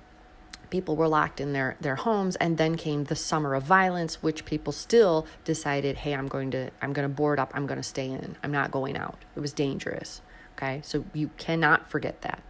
people 0.70 0.96
were 0.96 1.08
locked 1.08 1.40
in 1.40 1.54
their, 1.54 1.76
their 1.82 1.96
homes 1.96 2.36
and 2.38 2.58
then 2.58 2.76
came 2.76 3.06
the 3.06 3.16
summer 3.16 3.54
of 3.56 3.64
violence 3.64 4.24
which 4.24 4.46
people 4.46 4.72
still 4.72 5.28
decided 5.44 5.98
hey 5.98 6.16
i'm 6.16 6.30
going 6.30 6.50
to 6.50 6.72
i'm 6.82 6.94
going 6.94 7.08
to 7.08 7.14
board 7.14 7.38
up 7.38 7.52
i'm 7.54 7.68
going 7.68 7.78
to 7.78 7.84
stay 7.84 8.08
in 8.10 8.38
i'm 8.42 8.52
not 8.52 8.72
going 8.72 8.96
out 8.96 9.18
it 9.36 9.42
was 9.42 9.52
dangerous 9.52 10.22
okay 10.56 10.80
so 10.82 11.04
you 11.14 11.30
cannot 11.38 11.90
forget 11.90 12.22
that 12.22 12.42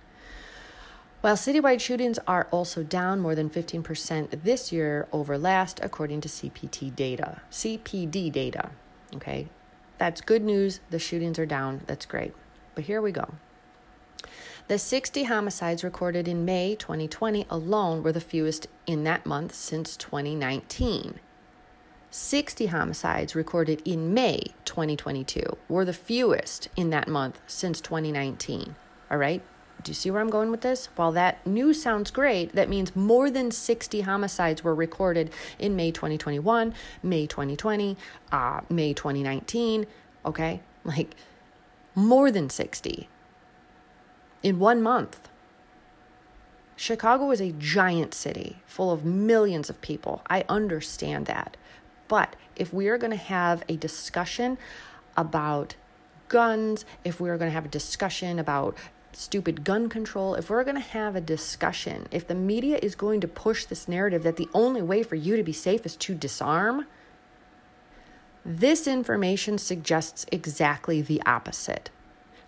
while 1.22 1.36
citywide 1.36 1.80
shootings 1.80 2.20
are 2.28 2.48
also 2.52 2.84
down 2.84 3.20
more 3.20 3.36
than 3.36 3.50
15% 3.50 4.44
this 4.44 4.72
year 4.72 5.08
over 5.12 5.38
last 5.38 5.80
according 5.84 6.20
to 6.22 6.28
cpt 6.28 6.96
data 6.96 7.42
cpd 7.52 8.32
data 8.32 8.72
okay 9.16 9.48
that's 9.98 10.22
good 10.22 10.44
news 10.44 10.80
the 10.90 11.00
shootings 11.00 11.38
are 11.40 11.46
down 11.46 11.82
that's 11.88 12.06
great 12.06 12.34
but 12.76 12.86
here 12.86 13.02
we 13.02 13.12
go 13.12 13.34
the 14.68 14.78
60 14.78 15.24
homicides 15.24 15.84
recorded 15.84 16.28
in 16.28 16.46
May 16.46 16.76
2020 16.76 17.46
alone 17.50 18.04
were 18.04 18.14
the 18.14 18.22
fewest 18.22 18.68
in 18.86 19.04
that 19.04 19.26
month 19.26 19.54
since 19.54 19.98
2019. 19.98 21.20
60 22.10 22.66
homicides 22.68 23.36
recorded 23.36 23.82
in 23.84 24.14
May 24.14 24.54
2022 24.64 25.58
were 25.68 25.84
the 25.84 25.92
fewest 25.92 26.70
in 26.78 26.90
that 26.92 27.08
month 27.08 27.42
since 27.48 27.82
2019. 27.82 28.76
All 29.10 29.18
right? 29.18 29.42
Do 29.84 29.90
you 29.90 29.96
see 29.96 30.12
where 30.12 30.22
I'm 30.22 30.30
going 30.30 30.52
with 30.52 30.62
this? 30.62 30.88
While 30.96 31.12
that 31.14 31.46
news 31.46 31.82
sounds 31.82 32.12
great, 32.12 32.54
that 32.54 32.70
means 32.70 32.96
more 32.96 33.32
than 33.32 33.52
60 33.52 34.02
homicides 34.02 34.64
were 34.64 34.76
recorded 34.76 35.32
in 35.58 35.76
May 35.76 35.92
2021, 35.92 36.74
May 37.02 37.26
2020, 37.26 37.98
uh, 38.32 38.62
May 38.70 38.94
2019. 38.94 39.88
Okay? 40.26 40.62
Like 40.84 41.16
more 41.96 42.32
than 42.32 42.50
60 42.50 43.10
in 44.44 44.60
one 44.60 44.82
month. 44.82 45.30
Chicago 46.76 47.30
is 47.30 47.40
a 47.40 47.52
giant 47.52 48.14
city 48.14 48.58
full 48.66 48.92
of 48.92 49.06
millions 49.06 49.70
of 49.70 49.80
people. 49.82 50.24
I 50.28 50.44
understand 50.50 51.28
that. 51.28 51.56
But 52.08 52.36
if 52.56 52.74
we 52.74 52.88
are 52.88 52.98
going 52.98 53.12
to 53.12 53.18
have 53.18 53.64
a 53.70 53.76
discussion 53.76 54.58
about 55.16 55.76
guns, 56.28 56.86
if 57.04 57.20
we 57.20 57.30
are 57.30 57.38
going 57.38 57.50
to 57.50 57.54
have 57.54 57.66
a 57.66 57.70
discussion 57.70 58.40
about 58.40 58.76
stupid 59.14 59.64
gun 59.64 59.90
control, 59.90 60.36
if 60.36 60.50
we're 60.50 60.64
going 60.64 60.76
to 60.76 60.82
have 60.82 61.16
a 61.16 61.22
discussion, 61.22 62.08
if 62.12 62.28
the 62.28 62.36
media 62.36 62.80
is 62.82 62.96
going 62.96 63.22
to 63.22 63.28
push 63.28 63.66
this 63.66 63.88
narrative 63.88 64.24
that 64.24 64.38
the 64.38 64.50
only 64.54 64.82
way 64.82 65.04
for 65.04 65.16
you 65.16 65.36
to 65.36 65.44
be 65.44 65.54
safe 65.54 65.86
is 65.86 65.96
to 65.98 66.16
disarm, 66.16 66.86
this 68.46 68.88
information 68.88 69.58
suggests 69.58 70.26
exactly 70.32 71.02
the 71.02 71.22
opposite. 71.26 71.90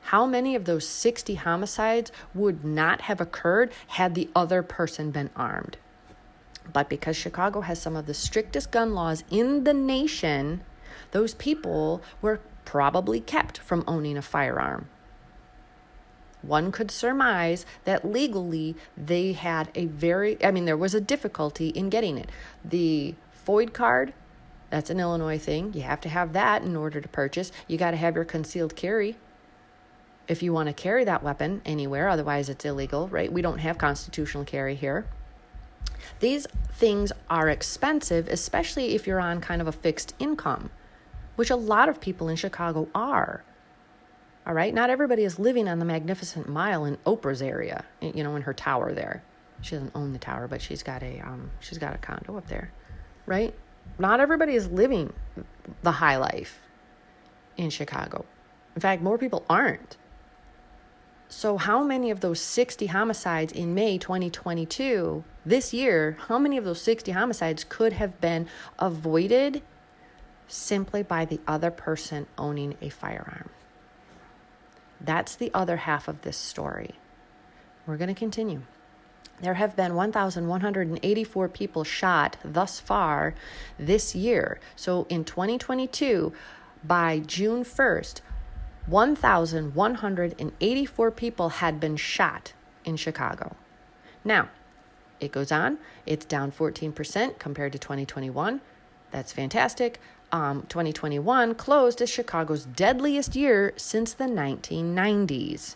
How 0.08 0.26
many 0.26 0.56
of 0.56 0.66
those 0.66 0.88
60 0.88 1.36
homicides 1.36 2.12
would 2.34 2.66
not 2.66 3.02
have 3.02 3.22
occurred 3.22 3.72
had 3.88 4.16
the 4.16 4.30
other 4.36 4.62
person 4.62 5.12
been 5.12 5.30
armed? 5.36 5.78
But 6.72 6.90
because 6.90 7.16
Chicago 7.16 7.62
has 7.62 7.82
some 7.82 7.96
of 7.96 8.06
the 8.06 8.14
strictest 8.14 8.72
gun 8.72 8.94
laws 8.94 9.24
in 9.30 9.64
the 9.64 9.74
nation, 9.74 10.64
those 11.12 11.34
people 11.36 12.02
were 12.22 12.42
probably 12.66 13.20
kept 13.20 13.58
from 13.58 13.84
owning 13.88 14.18
a 14.18 14.22
firearm. 14.22 14.90
One 16.44 16.72
could 16.72 16.92
surmise 16.92 17.66
that 17.86 18.06
legally 18.06 18.76
they 18.96 19.34
had 19.34 19.70
a 19.74 19.88
very, 19.88 20.44
I 20.46 20.52
mean, 20.52 20.66
there 20.66 20.78
was 20.78 20.94
a 20.94 21.02
difficulty 21.02 21.70
in 21.70 21.90
getting 21.90 22.18
it. 22.18 22.30
The 22.64 23.16
FOID 23.48 23.74
card, 23.74 24.14
that's 24.70 24.90
an 24.90 25.00
Illinois 25.00 25.40
thing. 25.40 25.74
You 25.74 25.82
have 25.82 26.02
to 26.02 26.10
have 26.10 26.34
that 26.34 26.62
in 26.62 26.76
order 26.76 27.02
to 27.02 27.08
purchase. 27.08 27.52
You 27.68 27.78
got 27.78 27.92
to 27.92 27.98
have 27.98 28.16
your 28.16 28.26
concealed 28.26 28.76
carry 28.76 29.16
if 30.28 30.42
you 30.42 30.54
want 30.54 30.68
to 30.68 30.74
carry 30.74 31.04
that 31.04 31.24
weapon 31.24 31.62
anywhere, 31.66 32.08
otherwise 32.08 32.50
it's 32.50 32.66
illegal, 32.66 33.08
right? 33.10 33.32
We 33.32 33.42
don't 33.42 33.60
have 33.60 33.78
constitutional 33.78 34.46
carry 34.46 34.76
here. 34.76 35.06
These 36.20 36.48
things 36.72 37.12
are 37.30 37.50
expensive, 37.50 38.28
especially 38.28 38.96
if 38.96 39.06
you're 39.06 39.20
on 39.20 39.42
kind 39.42 39.62
of 39.62 39.68
a 39.68 39.72
fixed 39.72 40.14
income, 40.20 40.70
which 41.36 41.50
a 41.50 41.56
lot 41.56 41.90
of 41.90 42.00
people 42.00 42.30
in 42.30 42.36
Chicago 42.36 42.88
are. 42.96 43.44
All 44.46 44.54
right, 44.54 44.74
not 44.74 44.90
everybody 44.90 45.24
is 45.24 45.40
living 45.40 45.70
on 45.70 45.80
the 45.80 45.86
Magnificent 45.86 46.50
Mile 46.50 46.84
in 46.84 46.98
Oprah's 47.06 47.42
area, 47.42 47.86
you 48.02 48.24
know, 48.24 48.36
in 48.36 48.42
her 48.42 48.54
tower 48.54 48.94
there. 48.94 49.24
She 49.62 49.76
doesn't 49.76 49.96
own 49.96 50.12
the 50.12 50.20
tower, 50.20 50.50
but 50.50 50.62
she's 50.62 50.84
got 50.84 51.02
a 51.02 51.20
um, 51.22 51.50
she's 51.62 51.78
got 51.78 51.96
a 51.96 51.98
condo 51.98 52.38
up 52.38 52.48
there, 52.48 52.72
right? 53.26 53.54
Not 53.98 54.20
everybody 54.20 54.56
is 54.56 54.68
living 54.68 55.14
the 55.82 55.92
high 55.92 56.18
life 56.18 56.60
in 57.56 57.70
Chicago. 57.70 58.26
In 58.76 58.82
fact, 58.82 59.02
more 59.02 59.18
people 59.18 59.46
aren't. 59.50 59.98
So, 61.30 61.58
how 61.58 61.84
many 61.84 62.12
of 62.12 62.20
those 62.20 62.40
60 62.42 62.88
homicides 62.88 63.54
in 63.54 63.74
May 63.74 63.98
2022, 63.98 65.24
this 65.46 65.74
year, 65.74 66.18
how 66.28 66.38
many 66.38 66.58
of 66.58 66.66
those 66.66 66.82
60 66.82 67.12
homicides 67.12 67.64
could 67.64 67.94
have 67.94 68.20
been 68.20 68.48
avoided 68.78 69.64
simply 70.48 71.02
by 71.02 71.26
the 71.26 71.40
other 71.48 71.72
person 71.72 72.28
owning 72.38 72.76
a 72.82 72.90
firearm? 72.90 73.50
That's 75.04 75.36
the 75.36 75.52
other 75.54 75.78
half 75.78 76.08
of 76.08 76.22
this 76.22 76.38
story. 76.38 76.92
We're 77.86 77.98
going 77.98 78.14
to 78.14 78.16
continue. 78.20 78.62
There 79.42 79.56
have 79.56 79.76
been 79.76 79.96
1,184 79.96 81.50
people 81.50 81.84
shot 81.84 82.38
thus 82.46 82.80
far 82.80 83.36
this 83.78 84.16
year. 84.16 84.62
So 84.76 85.06
in 85.10 85.26
2022, 85.26 86.32
by 86.84 87.20
June 87.20 87.66
1st, 87.66 88.22
1,184 88.86 91.12
people 91.12 91.50
had 91.50 91.80
been 91.80 91.96
shot 91.96 92.54
in 92.86 92.98
Chicago. 92.98 93.56
Now, 94.24 94.50
it 95.20 95.32
goes 95.32 95.52
on, 95.52 95.80
it's 96.06 96.26
down 96.26 96.52
14% 96.52 97.40
compared 97.40 97.72
to 97.74 97.80
2021. 97.80 98.62
That's 99.12 99.32
fantastic. 99.32 100.00
Um, 100.34 100.64
2021 100.64 101.54
closed 101.56 102.02
as 102.02 102.10
Chicago's 102.10 102.66
deadliest 102.66 103.36
year 103.36 103.72
since 103.78 104.14
the 104.14 104.24
1990s. 104.26 105.76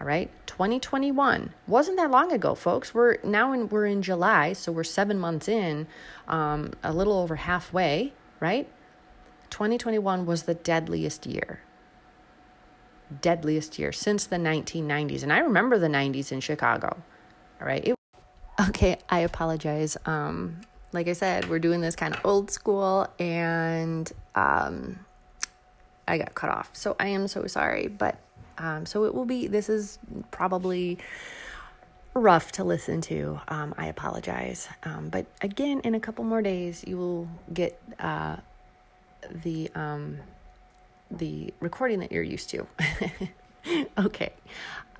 All 0.00 0.06
right, 0.06 0.30
2021 0.46 1.52
wasn't 1.66 1.98
that 1.98 2.10
long 2.10 2.32
ago, 2.32 2.54
folks. 2.54 2.94
We're 2.94 3.18
now 3.22 3.52
in 3.52 3.68
we're 3.68 3.86
in 3.86 4.00
July, 4.02 4.54
so 4.54 4.72
we're 4.72 4.84
seven 4.84 5.18
months 5.18 5.48
in, 5.48 5.86
um, 6.26 6.72
a 6.82 6.92
little 6.92 7.12
over 7.12 7.36
halfway. 7.36 8.14
Right, 8.40 8.68
2021 9.50 10.24
was 10.26 10.44
the 10.44 10.54
deadliest 10.54 11.26
year 11.26 11.60
deadliest 13.20 13.78
year 13.78 13.92
since 13.92 14.24
the 14.24 14.36
1990s. 14.36 15.22
And 15.22 15.32
I 15.32 15.40
remember 15.40 15.78
the 15.78 15.88
90s 15.88 16.32
in 16.32 16.40
Chicago. 16.40 16.96
All 17.60 17.66
right. 17.66 17.86
It- 17.86 17.94
okay, 18.68 18.96
I 19.10 19.20
apologize. 19.20 19.96
Um, 20.06 20.62
like 20.92 21.08
I 21.08 21.12
said, 21.14 21.48
we're 21.48 21.58
doing 21.58 21.80
this 21.80 21.96
kind 21.96 22.14
of 22.14 22.20
old 22.24 22.50
school 22.50 23.06
and 23.18 24.10
um, 24.34 24.98
I 26.06 26.18
got 26.18 26.34
cut 26.34 26.50
off. 26.50 26.70
So 26.72 26.96
I 27.00 27.08
am 27.08 27.28
so 27.28 27.46
sorry. 27.46 27.88
But 27.88 28.18
um, 28.58 28.86
so 28.86 29.04
it 29.04 29.14
will 29.14 29.24
be, 29.24 29.46
this 29.46 29.68
is 29.68 29.98
probably 30.30 30.98
rough 32.14 32.52
to 32.52 32.64
listen 32.64 33.00
to. 33.02 33.40
Um, 33.48 33.74
I 33.78 33.86
apologize. 33.86 34.68
Um, 34.84 35.08
but 35.08 35.26
again, 35.40 35.80
in 35.80 35.94
a 35.94 36.00
couple 36.00 36.24
more 36.24 36.42
days, 36.42 36.84
you 36.86 36.98
will 36.98 37.28
get 37.52 37.80
uh, 37.98 38.36
the 39.42 39.70
um, 39.74 40.18
the 41.10 41.52
recording 41.60 42.00
that 42.00 42.10
you're 42.10 42.22
used 42.22 42.50
to. 42.50 42.66
okay. 43.98 44.32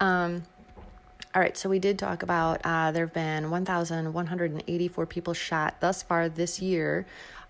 Um, 0.01 0.43
all 1.35 1.41
right, 1.41 1.57
so 1.57 1.69
we 1.71 1.79
did 1.79 1.99
talk 1.99 2.23
about 2.23 2.61
uh, 2.65 2.93
there 2.93 3.07
have 3.07 3.15
been 3.15 3.51
1,184 3.51 5.07
people 5.07 5.33
shot 5.33 5.81
thus 5.81 6.03
far 6.03 6.29
this 6.29 6.61
year. 6.61 7.07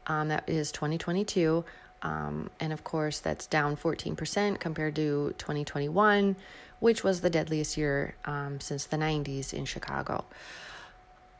Um, 0.06 0.28
that 0.28 0.48
is 0.48 0.70
2022. 0.70 1.64
Um, 2.02 2.50
and 2.60 2.72
of 2.72 2.84
course, 2.84 3.18
that's 3.18 3.46
down 3.46 3.76
14% 3.76 4.60
compared 4.60 4.94
to 4.96 5.34
2021, 5.38 6.36
which 6.80 7.02
was 7.02 7.20
the 7.20 7.30
deadliest 7.30 7.76
year 7.76 8.14
um, 8.24 8.60
since 8.60 8.84
the 8.86 8.96
90s 8.96 9.52
in 9.52 9.64
Chicago. 9.64 10.24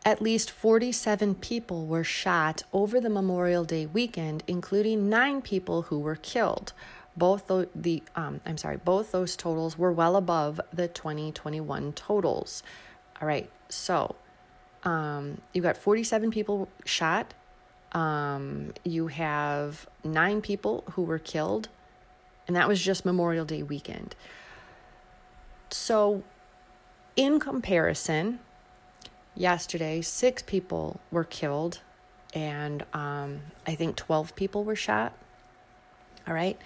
At 0.05 0.21
least 0.21 0.51
47 0.51 1.37
people 1.37 1.87
were 1.87 2.05
shot 2.05 2.65
over 2.73 3.01
the 3.01 3.11
Memorial 3.11 3.63
Day 3.63 3.87
weekend, 3.87 4.43
including 4.49 5.09
nine 5.09 5.43
people 5.43 5.83
who 5.83 6.01
were 6.01 6.17
killed. 6.17 6.73
Both 7.17 7.47
the, 7.47 8.03
um, 8.17 8.41
I'm 8.47 8.57
sorry, 8.57 8.79
both 8.79 9.13
those 9.13 9.37
totals 9.37 9.77
were 9.77 9.93
well 9.93 10.17
above 10.17 10.61
the 10.73 10.89
2021 10.89 11.93
totals. 11.93 12.63
All 13.21 13.29
right, 13.29 13.51
so 13.69 14.17
um, 14.85 15.41
you 15.53 15.63
got 15.63 15.77
47 15.77 16.31
people 16.31 16.69
shot. 16.85 17.35
Um, 17.93 18.73
you 18.85 19.09
have 19.09 19.87
nine 20.03 20.41
people 20.41 20.85
who 20.93 21.03
were 21.03 21.19
killed, 21.19 21.69
and 22.47 22.57
that 22.57 22.67
was 22.67 22.81
just 22.83 23.05
Memorial 23.05 23.45
Day 23.45 23.63
weekend. 23.63 24.17
So, 25.71 26.23
in 27.17 27.39
comparison, 27.39 28.41
yesterday 29.35 30.01
six 30.01 30.43
people 30.43 31.01
were 31.11 31.25
killed, 31.25 31.81
and 32.35 32.85
um, 32.95 33.41
I 33.67 33.75
think 33.75 33.97
12 33.97 34.35
people 34.35 34.65
were 34.65 34.77
shot. 34.77 35.13
All 36.27 36.35
right. 36.35 36.59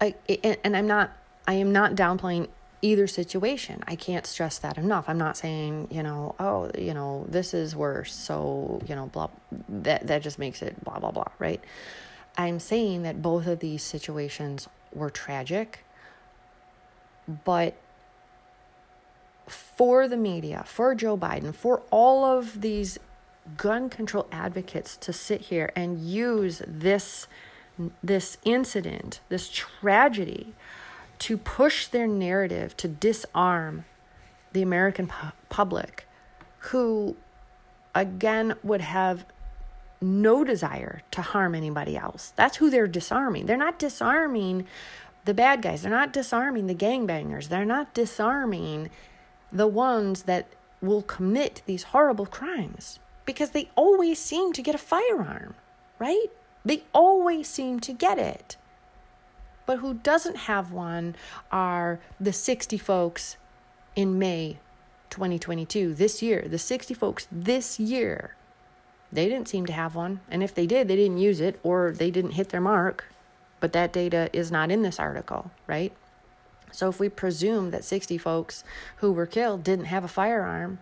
I, 0.00 0.14
and 0.62 0.76
I'm 0.76 0.86
not, 0.86 1.12
I 1.46 1.54
am 1.54 1.72
not 1.72 1.94
downplaying 1.94 2.48
either 2.82 3.06
situation. 3.06 3.82
I 3.86 3.96
can't 3.96 4.26
stress 4.26 4.58
that 4.58 4.76
enough. 4.76 5.08
I'm 5.08 5.16
not 5.16 5.36
saying, 5.36 5.88
you 5.90 6.02
know, 6.02 6.34
oh, 6.38 6.70
you 6.76 6.92
know, 6.92 7.24
this 7.28 7.54
is 7.54 7.74
worse. 7.74 8.14
So, 8.14 8.82
you 8.86 8.94
know, 8.94 9.06
blah, 9.06 9.30
that, 9.68 10.06
that 10.06 10.22
just 10.22 10.38
makes 10.38 10.60
it 10.60 10.84
blah, 10.84 10.98
blah, 10.98 11.10
blah, 11.10 11.28
right? 11.38 11.62
I'm 12.36 12.60
saying 12.60 13.02
that 13.04 13.22
both 13.22 13.46
of 13.46 13.60
these 13.60 13.82
situations 13.82 14.68
were 14.92 15.08
tragic, 15.08 15.84
but 17.44 17.74
for 19.46 20.08
the 20.08 20.16
media, 20.16 20.64
for 20.66 20.94
Joe 20.94 21.16
Biden, 21.16 21.54
for 21.54 21.82
all 21.90 22.24
of 22.24 22.60
these 22.60 22.98
gun 23.56 23.88
control 23.88 24.26
advocates 24.32 24.96
to 24.98 25.12
sit 25.12 25.42
here 25.42 25.72
and 25.76 26.00
use 26.00 26.62
this 26.66 27.28
this 28.02 28.38
incident, 28.44 29.20
this 29.28 29.48
tragedy, 29.48 30.54
to 31.20 31.36
push 31.36 31.86
their 31.88 32.06
narrative 32.06 32.76
to 32.76 32.88
disarm 32.88 33.84
the 34.52 34.62
American 34.62 35.06
pu- 35.06 35.32
public 35.48 36.06
who, 36.58 37.16
again, 37.94 38.54
would 38.62 38.80
have 38.80 39.24
no 40.00 40.44
desire 40.44 41.02
to 41.10 41.22
harm 41.22 41.54
anybody 41.54 41.96
else. 41.96 42.32
That's 42.36 42.56
who 42.56 42.70
they're 42.70 42.86
disarming. 42.86 43.46
They're 43.46 43.56
not 43.56 43.78
disarming 43.78 44.66
the 45.24 45.34
bad 45.34 45.62
guys, 45.62 45.82
they're 45.82 45.90
not 45.90 46.12
disarming 46.12 46.66
the 46.66 46.74
gangbangers, 46.74 47.48
they're 47.48 47.64
not 47.64 47.94
disarming 47.94 48.90
the 49.50 49.66
ones 49.66 50.24
that 50.24 50.48
will 50.82 51.02
commit 51.02 51.62
these 51.64 51.84
horrible 51.84 52.26
crimes 52.26 52.98
because 53.24 53.50
they 53.50 53.70
always 53.74 54.18
seem 54.18 54.52
to 54.52 54.62
get 54.62 54.74
a 54.74 54.78
firearm, 54.78 55.54
right? 55.98 56.26
They 56.64 56.84
always 56.92 57.48
seem 57.48 57.80
to 57.80 57.92
get 57.92 58.18
it. 58.18 58.56
But 59.66 59.78
who 59.78 59.94
doesn't 59.94 60.36
have 60.36 60.72
one 60.72 61.16
are 61.50 62.00
the 62.20 62.32
60 62.32 62.78
folks 62.78 63.36
in 63.96 64.18
May 64.18 64.58
2022, 65.10 65.94
this 65.94 66.22
year. 66.22 66.46
The 66.48 66.58
60 66.58 66.94
folks 66.94 67.28
this 67.30 67.78
year. 67.78 68.34
They 69.12 69.28
didn't 69.28 69.48
seem 69.48 69.64
to 69.66 69.72
have 69.72 69.94
one. 69.94 70.20
And 70.30 70.42
if 70.42 70.54
they 70.54 70.66
did, 70.66 70.88
they 70.88 70.96
didn't 70.96 71.18
use 71.18 71.40
it 71.40 71.60
or 71.62 71.92
they 71.92 72.10
didn't 72.10 72.32
hit 72.32 72.48
their 72.48 72.60
mark. 72.60 73.04
But 73.60 73.72
that 73.72 73.92
data 73.92 74.28
is 74.32 74.50
not 74.50 74.70
in 74.70 74.82
this 74.82 74.98
article, 74.98 75.50
right? 75.66 75.92
So 76.72 76.88
if 76.88 76.98
we 76.98 77.08
presume 77.08 77.70
that 77.70 77.84
60 77.84 78.18
folks 78.18 78.64
who 78.96 79.12
were 79.12 79.26
killed 79.26 79.62
didn't 79.62 79.84
have 79.86 80.04
a 80.04 80.08
firearm, 80.08 80.80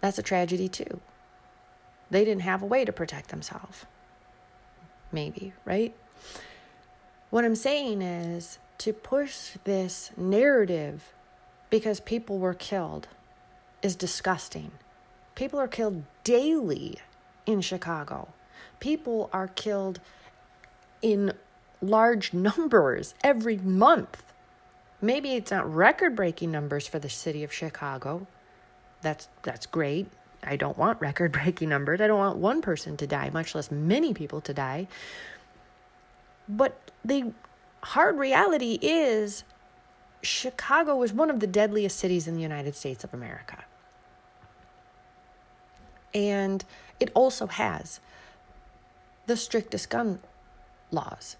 that's 0.00 0.18
a 0.18 0.22
tragedy 0.22 0.68
too. 0.68 1.00
They 2.14 2.24
didn't 2.24 2.42
have 2.42 2.62
a 2.62 2.66
way 2.66 2.84
to 2.84 2.92
protect 2.92 3.30
themselves. 3.30 3.86
Maybe, 5.10 5.52
right? 5.64 5.92
What 7.30 7.44
I'm 7.44 7.56
saying 7.56 8.02
is 8.02 8.60
to 8.78 8.92
push 8.92 9.56
this 9.64 10.12
narrative 10.16 11.12
because 11.70 11.98
people 11.98 12.38
were 12.38 12.54
killed 12.54 13.08
is 13.82 13.96
disgusting. 13.96 14.70
People 15.34 15.58
are 15.58 15.66
killed 15.66 16.04
daily 16.22 16.98
in 17.46 17.60
Chicago. 17.60 18.28
People 18.78 19.28
are 19.32 19.48
killed 19.48 19.98
in 21.02 21.32
large 21.82 22.32
numbers 22.32 23.16
every 23.24 23.56
month. 23.56 24.22
Maybe 25.00 25.32
it's 25.32 25.50
not 25.50 25.68
record 25.68 26.14
breaking 26.14 26.52
numbers 26.52 26.86
for 26.86 27.00
the 27.00 27.10
city 27.10 27.42
of 27.42 27.52
Chicago. 27.52 28.28
That's 29.02 29.26
that's 29.42 29.66
great. 29.66 30.06
I 30.46 30.56
don't 30.56 30.78
want 30.78 31.00
record 31.00 31.32
breaking 31.32 31.68
numbers. 31.68 32.00
I 32.00 32.06
don't 32.06 32.18
want 32.18 32.38
one 32.38 32.62
person 32.62 32.96
to 32.98 33.06
die, 33.06 33.30
much 33.32 33.54
less 33.54 33.70
many 33.70 34.14
people 34.14 34.40
to 34.42 34.54
die. 34.54 34.86
But 36.48 36.90
the 37.04 37.32
hard 37.82 38.18
reality 38.18 38.78
is 38.80 39.44
Chicago 40.22 41.02
is 41.02 41.12
one 41.12 41.30
of 41.30 41.40
the 41.40 41.46
deadliest 41.46 41.98
cities 41.98 42.26
in 42.26 42.34
the 42.34 42.42
United 42.42 42.74
States 42.74 43.04
of 43.04 43.12
America. 43.12 43.64
And 46.14 46.64
it 47.00 47.10
also 47.14 47.46
has 47.48 48.00
the 49.26 49.36
strictest 49.36 49.90
gun 49.90 50.20
laws, 50.90 51.36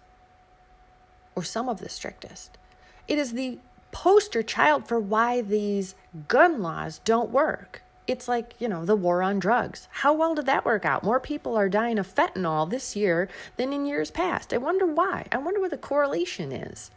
or 1.36 1.44
some 1.44 1.68
of 1.68 1.78
the 1.78 1.88
strictest. 1.88 2.58
It 3.06 3.18
is 3.18 3.32
the 3.32 3.58
poster 3.92 4.42
child 4.42 4.88
for 4.88 4.98
why 4.98 5.40
these 5.40 5.94
gun 6.26 6.60
laws 6.60 7.00
don't 7.04 7.30
work. 7.30 7.83
It's 8.06 8.28
like, 8.28 8.54
you 8.58 8.68
know, 8.68 8.84
the 8.84 8.96
war 8.96 9.22
on 9.22 9.38
drugs. 9.38 9.88
How 9.90 10.12
well 10.12 10.34
did 10.34 10.46
that 10.46 10.64
work 10.64 10.84
out? 10.84 11.02
More 11.02 11.20
people 11.20 11.56
are 11.56 11.70
dying 11.70 11.98
of 11.98 12.12
fentanyl 12.12 12.68
this 12.68 12.94
year 12.94 13.28
than 13.56 13.72
in 13.72 13.86
years 13.86 14.10
past. 14.10 14.52
I 14.52 14.58
wonder 14.58 14.86
why. 14.86 15.26
I 15.32 15.38
wonder 15.38 15.60
what 15.60 15.70
the 15.70 15.78
correlation 15.78 16.52
is. 16.52 16.90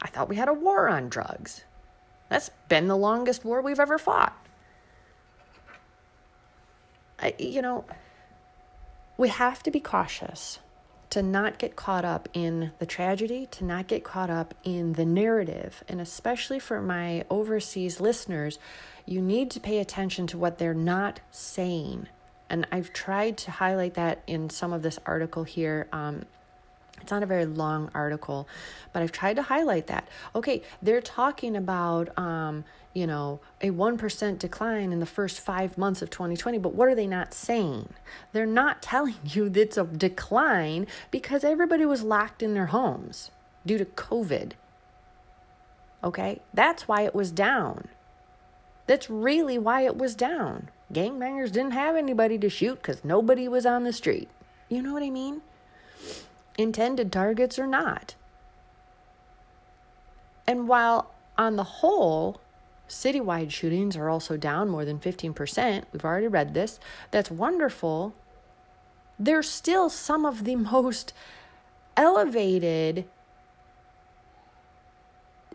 I 0.00 0.08
thought 0.08 0.28
we 0.28 0.36
had 0.36 0.48
a 0.48 0.54
war 0.54 0.88
on 0.88 1.08
drugs. 1.08 1.64
That's 2.28 2.50
been 2.68 2.86
the 2.86 2.96
longest 2.96 3.44
war 3.44 3.60
we've 3.60 3.80
ever 3.80 3.98
fought. 3.98 4.36
I, 7.18 7.34
you 7.38 7.60
know, 7.60 7.84
we 9.18 9.28
have 9.28 9.62
to 9.64 9.70
be 9.70 9.80
cautious 9.80 10.60
to 11.10 11.22
not 11.22 11.58
get 11.58 11.76
caught 11.76 12.04
up 12.04 12.28
in 12.32 12.70
the 12.78 12.86
tragedy, 12.86 13.46
to 13.50 13.64
not 13.64 13.88
get 13.88 14.04
caught 14.04 14.30
up 14.30 14.54
in 14.64 14.92
the 14.94 15.04
narrative. 15.04 15.82
And 15.88 16.00
especially 16.00 16.58
for 16.60 16.80
my 16.80 17.24
overseas 17.28 18.00
listeners, 18.00 18.58
you 19.06 19.20
need 19.20 19.50
to 19.50 19.60
pay 19.60 19.78
attention 19.78 20.28
to 20.28 20.38
what 20.38 20.58
they're 20.58 20.72
not 20.72 21.20
saying. 21.32 22.06
And 22.48 22.66
I've 22.70 22.92
tried 22.92 23.36
to 23.38 23.50
highlight 23.50 23.94
that 23.94 24.22
in 24.26 24.50
some 24.50 24.72
of 24.72 24.82
this 24.82 24.98
article 25.04 25.44
here. 25.44 25.88
Um, 25.92 26.26
it's 27.00 27.10
not 27.10 27.22
a 27.22 27.26
very 27.26 27.46
long 27.46 27.90
article, 27.94 28.48
but 28.92 29.02
I've 29.02 29.12
tried 29.12 29.36
to 29.36 29.42
highlight 29.42 29.86
that. 29.86 30.08
Okay, 30.34 30.62
they're 30.82 31.00
talking 31.00 31.56
about, 31.56 32.16
um, 32.18 32.64
you 32.94 33.06
know, 33.06 33.40
a 33.60 33.70
1% 33.70 34.38
decline 34.38 34.92
in 34.92 35.00
the 35.00 35.06
first 35.06 35.40
five 35.40 35.78
months 35.78 36.02
of 36.02 36.10
2020, 36.10 36.58
but 36.58 36.74
what 36.74 36.88
are 36.88 36.94
they 36.94 37.06
not 37.06 37.32
saying? 37.32 37.90
They're 38.32 38.46
not 38.46 38.82
telling 38.82 39.16
you 39.24 39.48
that 39.48 39.60
it's 39.60 39.76
a 39.76 39.84
decline 39.84 40.86
because 41.10 41.44
everybody 41.44 41.86
was 41.86 42.02
locked 42.02 42.42
in 42.42 42.54
their 42.54 42.66
homes 42.66 43.30
due 43.64 43.78
to 43.78 43.84
COVID. 43.84 44.52
Okay, 46.02 46.40
that's 46.54 46.88
why 46.88 47.02
it 47.02 47.14
was 47.14 47.30
down. 47.30 47.88
That's 48.86 49.10
really 49.10 49.58
why 49.58 49.82
it 49.82 49.96
was 49.96 50.14
down. 50.14 50.70
Gangbangers 50.92 51.52
didn't 51.52 51.72
have 51.72 51.94
anybody 51.94 52.38
to 52.38 52.48
shoot 52.48 52.76
because 52.76 53.04
nobody 53.04 53.46
was 53.46 53.64
on 53.64 53.84
the 53.84 53.92
street. 53.92 54.28
You 54.68 54.82
know 54.82 54.92
what 54.92 55.02
I 55.02 55.10
mean? 55.10 55.42
Intended 56.60 57.10
targets 57.10 57.58
or 57.58 57.66
not. 57.66 58.16
And 60.46 60.68
while 60.68 61.10
on 61.38 61.56
the 61.56 61.64
whole, 61.64 62.38
citywide 62.86 63.50
shootings 63.50 63.96
are 63.96 64.10
also 64.10 64.36
down 64.36 64.68
more 64.68 64.84
than 64.84 64.98
15%, 64.98 65.84
we've 65.90 66.04
already 66.04 66.26
read 66.26 66.52
this, 66.52 66.78
that's 67.10 67.30
wonderful. 67.30 68.14
There's 69.18 69.48
still 69.48 69.88
some 69.88 70.26
of 70.26 70.44
the 70.44 70.54
most 70.76 71.14
elevated 71.96 73.06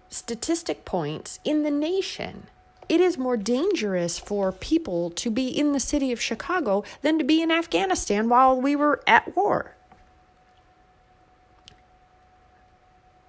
statistic 0.10 0.86
points 0.86 1.40
in 1.44 1.62
the 1.62 1.70
nation 1.70 2.48
it 2.90 3.00
is 3.00 3.18
more 3.18 3.38
dangerous 3.38 4.18
for 4.18 4.52
people 4.52 5.10
to 5.12 5.30
be 5.30 5.48
in 5.48 5.72
the 5.72 5.80
city 5.80 6.12
of 6.12 6.22
Chicago 6.22 6.84
than 7.02 7.18
to 7.18 7.24
be 7.24 7.42
in 7.42 7.52
Afghanistan 7.52 8.30
while 8.30 8.60
we 8.60 8.76
were 8.76 9.02
at 9.08 9.36
war. 9.36 9.76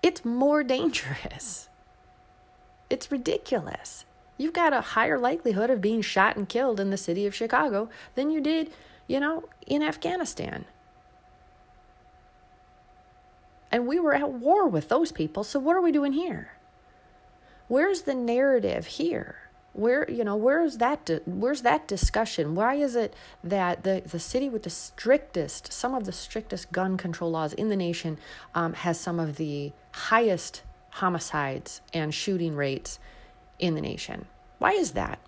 It's 0.06 0.24
more 0.24 0.62
dangerous. 0.62 1.68
It's 2.88 3.10
ridiculous. 3.10 4.04
You've 4.38 4.52
got 4.52 4.72
a 4.72 4.80
higher 4.80 5.18
likelihood 5.18 5.70
of 5.70 5.80
being 5.80 6.02
shot 6.02 6.36
and 6.36 6.48
killed 6.48 6.78
in 6.78 6.90
the 6.90 6.96
city 6.96 7.26
of 7.26 7.34
Chicago 7.34 7.88
than 8.14 8.30
you 8.30 8.40
did, 8.40 8.70
you 9.08 9.18
know, 9.18 9.48
in 9.66 9.82
Afghanistan. 9.82 10.66
And 13.72 13.88
we 13.88 13.98
were 13.98 14.14
at 14.14 14.30
war 14.30 14.68
with 14.68 14.88
those 14.88 15.10
people, 15.10 15.42
so 15.42 15.58
what 15.58 15.74
are 15.74 15.82
we 15.82 15.90
doing 15.90 16.12
here? 16.12 16.52
Where's 17.66 18.02
the 18.02 18.14
narrative 18.14 18.86
here? 18.86 19.45
Where 19.76 20.10
you 20.10 20.24
know 20.24 20.36
where's 20.36 20.78
that 20.78 21.10
where's 21.26 21.60
that 21.60 21.86
discussion? 21.86 22.54
Why 22.54 22.76
is 22.76 22.96
it 22.96 23.12
that 23.44 23.84
the 23.84 24.02
the 24.06 24.18
city 24.18 24.48
with 24.48 24.62
the 24.62 24.70
strictest, 24.70 25.70
some 25.70 25.92
of 25.94 26.04
the 26.04 26.12
strictest 26.12 26.72
gun 26.72 26.96
control 26.96 27.30
laws 27.30 27.52
in 27.52 27.68
the 27.68 27.76
nation, 27.76 28.16
um, 28.54 28.72
has 28.72 28.98
some 28.98 29.20
of 29.20 29.36
the 29.36 29.72
highest 29.92 30.62
homicides 30.92 31.82
and 31.92 32.14
shooting 32.14 32.56
rates 32.56 32.98
in 33.58 33.74
the 33.74 33.82
nation? 33.82 34.24
Why 34.58 34.72
is 34.72 34.92
that? 34.92 35.18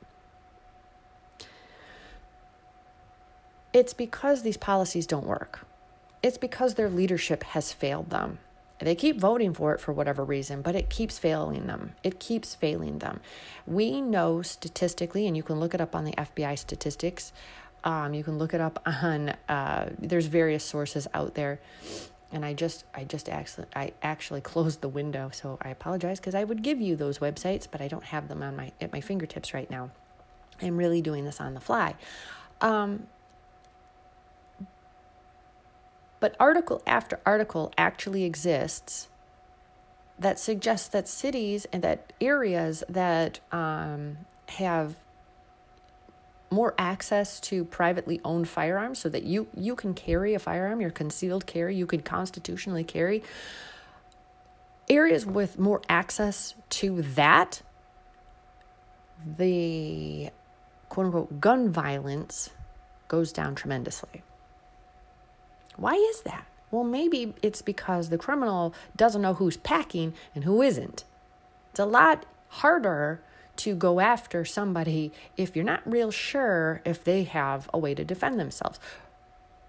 It's 3.74 3.92
because 3.92 4.40
these 4.40 4.56
policies 4.56 5.06
don't 5.06 5.26
work. 5.26 5.66
It's 6.22 6.38
because 6.38 6.74
their 6.74 6.88
leadership 6.88 7.44
has 7.44 7.70
failed 7.70 8.08
them. 8.08 8.38
They 8.78 8.94
keep 8.94 9.18
voting 9.18 9.54
for 9.54 9.74
it 9.74 9.80
for 9.80 9.92
whatever 9.92 10.24
reason, 10.24 10.62
but 10.62 10.76
it 10.76 10.88
keeps 10.88 11.18
failing 11.18 11.66
them. 11.66 11.94
It 12.04 12.20
keeps 12.20 12.54
failing 12.54 12.98
them. 12.98 13.20
We 13.66 14.00
know 14.00 14.42
statistically, 14.42 15.26
and 15.26 15.36
you 15.36 15.42
can 15.42 15.58
look 15.58 15.74
it 15.74 15.80
up 15.80 15.96
on 15.96 16.04
the 16.04 16.12
FBI 16.12 16.56
statistics. 16.58 17.32
Um, 17.82 18.14
you 18.14 18.22
can 18.22 18.38
look 18.38 18.54
it 18.54 18.60
up 18.60 18.82
on. 18.86 19.34
Uh, 19.48 19.90
there's 19.98 20.26
various 20.26 20.64
sources 20.64 21.08
out 21.12 21.34
there, 21.34 21.60
and 22.30 22.44
I 22.44 22.54
just 22.54 22.84
I 22.94 23.04
just 23.04 23.28
actually 23.28 23.66
I 23.74 23.92
actually 24.02 24.40
closed 24.52 24.80
the 24.80 24.88
window, 24.88 25.30
so 25.32 25.58
I 25.60 25.70
apologize 25.70 26.20
because 26.20 26.34
I 26.34 26.44
would 26.44 26.62
give 26.62 26.80
you 26.80 26.94
those 26.94 27.18
websites, 27.18 27.66
but 27.70 27.80
I 27.80 27.88
don't 27.88 28.04
have 28.04 28.28
them 28.28 28.42
on 28.42 28.56
my 28.56 28.72
at 28.80 28.92
my 28.92 29.00
fingertips 29.00 29.54
right 29.54 29.70
now. 29.70 29.90
I'm 30.62 30.76
really 30.76 31.02
doing 31.02 31.24
this 31.24 31.40
on 31.40 31.54
the 31.54 31.60
fly. 31.60 31.94
Um, 32.60 33.06
but 36.20 36.35
article 36.40 36.83
after 36.87 37.20
article 37.24 37.72
actually 37.76 38.24
exists 38.24 39.09
that 40.18 40.38
suggests 40.38 40.88
that 40.88 41.09
cities 41.09 41.66
and 41.72 41.83
that 41.85 42.12
areas 42.20 42.83
that 42.88 43.40
um, 43.52 44.18
have 44.48 44.96
more 46.50 46.74
access 46.78 47.40
to 47.40 47.64
privately 47.64 48.20
owned 48.24 48.48
firearms 48.48 48.98
so 48.98 49.09
that 49.09 49.22
you 49.22 49.46
you 49.54 49.76
can 49.76 49.92
carry 49.92 50.35
a 50.35 50.38
firearm 50.38 50.81
your 50.81 50.90
concealed 50.90 51.46
carry 51.46 51.76
you 51.76 51.87
can 51.87 52.00
constitutionally 52.00 52.85
carry 52.85 53.22
areas 54.88 55.26
with 55.26 55.59
more 55.59 55.83
access 55.88 56.54
to 56.70 57.02
that 57.02 57.61
the 59.37 60.31
quote 60.88 61.07
unquote 61.07 61.40
gun 61.40 61.68
violence 61.68 62.50
goes 63.09 63.31
down 63.31 63.54
tremendously 63.54 64.22
why 65.78 65.94
is 65.94 66.22
that? 66.22 66.46
Well, 66.70 66.84
maybe 66.84 67.34
it's 67.42 67.62
because 67.62 68.10
the 68.10 68.18
criminal 68.18 68.74
doesn't 68.96 69.22
know 69.22 69.34
who's 69.34 69.56
packing 69.56 70.12
and 70.34 70.44
who 70.44 70.60
isn't. 70.60 71.04
It's 71.70 71.80
a 71.80 71.86
lot 71.86 72.26
harder 72.48 73.22
to 73.56 73.74
go 73.74 74.00
after 74.00 74.44
somebody 74.44 75.12
if 75.36 75.56
you're 75.56 75.64
not 75.64 75.90
real 75.90 76.10
sure 76.10 76.82
if 76.84 77.02
they 77.02 77.24
have 77.24 77.70
a 77.72 77.78
way 77.78 77.94
to 77.94 78.04
defend 78.04 78.38
themselves. 78.38 78.78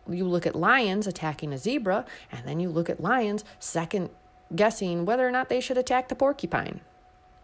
You 0.08 0.26
look 0.26 0.46
at 0.46 0.56
lions 0.56 1.08
attacking 1.08 1.54
a 1.54 1.58
zebra, 1.58 2.06
and 2.32 2.48
then 2.48 2.60
you 2.60 2.70
look 2.70 2.90
at 2.90 3.00
lions 3.00 3.46
second 3.60 4.10
guessing 4.56 5.06
whether 5.06 5.28
or 5.28 5.32
not 5.32 5.50
they 5.50 5.62
should 5.62 5.78
attack 5.78 6.08
the 6.08 6.16
porcupine. 6.16 6.82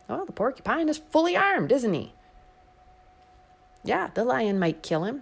Well, 0.08 0.25
the 0.25 0.32
porcupine 0.32 0.89
is 0.89 0.97
fully 0.97 1.36
armed, 1.38 1.71
isn't 1.71 1.93
he? 1.93 2.13
Yeah, 3.84 4.10
the 4.13 4.23
lion 4.23 4.58
might 4.58 4.82
kill 4.84 5.04
him, 5.04 5.21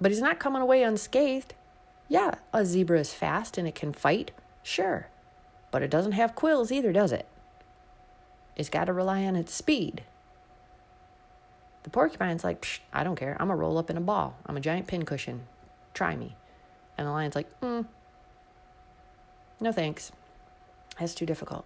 but 0.00 0.10
he's 0.10 0.22
not 0.22 0.38
coming 0.38 0.62
away 0.62 0.82
unscathed. 0.82 1.54
Yeah, 2.08 2.36
a 2.52 2.64
zebra 2.64 3.00
is 3.00 3.12
fast 3.12 3.58
and 3.58 3.68
it 3.68 3.74
can 3.74 3.92
fight, 3.92 4.30
sure. 4.62 5.08
But 5.70 5.82
it 5.82 5.90
doesn't 5.90 6.12
have 6.12 6.34
quills 6.34 6.72
either, 6.72 6.92
does 6.92 7.12
it? 7.12 7.26
It's 8.56 8.70
got 8.70 8.84
to 8.86 8.92
rely 8.92 9.24
on 9.24 9.36
its 9.36 9.52
speed. 9.52 10.02
The 11.82 11.90
porcupine's 11.90 12.44
like, 12.44 12.80
I 12.92 13.04
don't 13.04 13.16
care. 13.16 13.36
I'm 13.38 13.50
a 13.50 13.56
roll 13.56 13.78
up 13.78 13.90
in 13.90 13.96
a 13.96 14.00
ball. 14.00 14.36
I'm 14.46 14.56
a 14.56 14.60
giant 14.60 14.86
pincushion. 14.86 15.42
Try 15.94 16.16
me. 16.16 16.34
And 16.96 17.06
the 17.06 17.12
lion's 17.12 17.36
like, 17.36 17.48
mm, 17.60 17.86
no 19.60 19.72
thanks. 19.72 20.12
That's 20.98 21.14
too 21.14 21.26
difficult. 21.26 21.64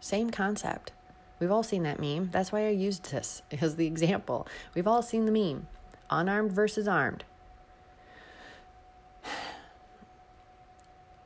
Same 0.00 0.30
concept. 0.30 0.92
We've 1.40 1.50
all 1.50 1.62
seen 1.62 1.82
that 1.84 2.00
meme. 2.00 2.30
That's 2.32 2.52
why 2.52 2.66
I 2.66 2.70
used 2.70 3.10
this 3.10 3.42
as 3.60 3.76
the 3.76 3.86
example. 3.86 4.46
We've 4.74 4.86
all 4.86 5.02
seen 5.02 5.24
the 5.24 5.32
meme 5.32 5.66
unarmed 6.10 6.52
versus 6.52 6.86
armed. 6.86 7.24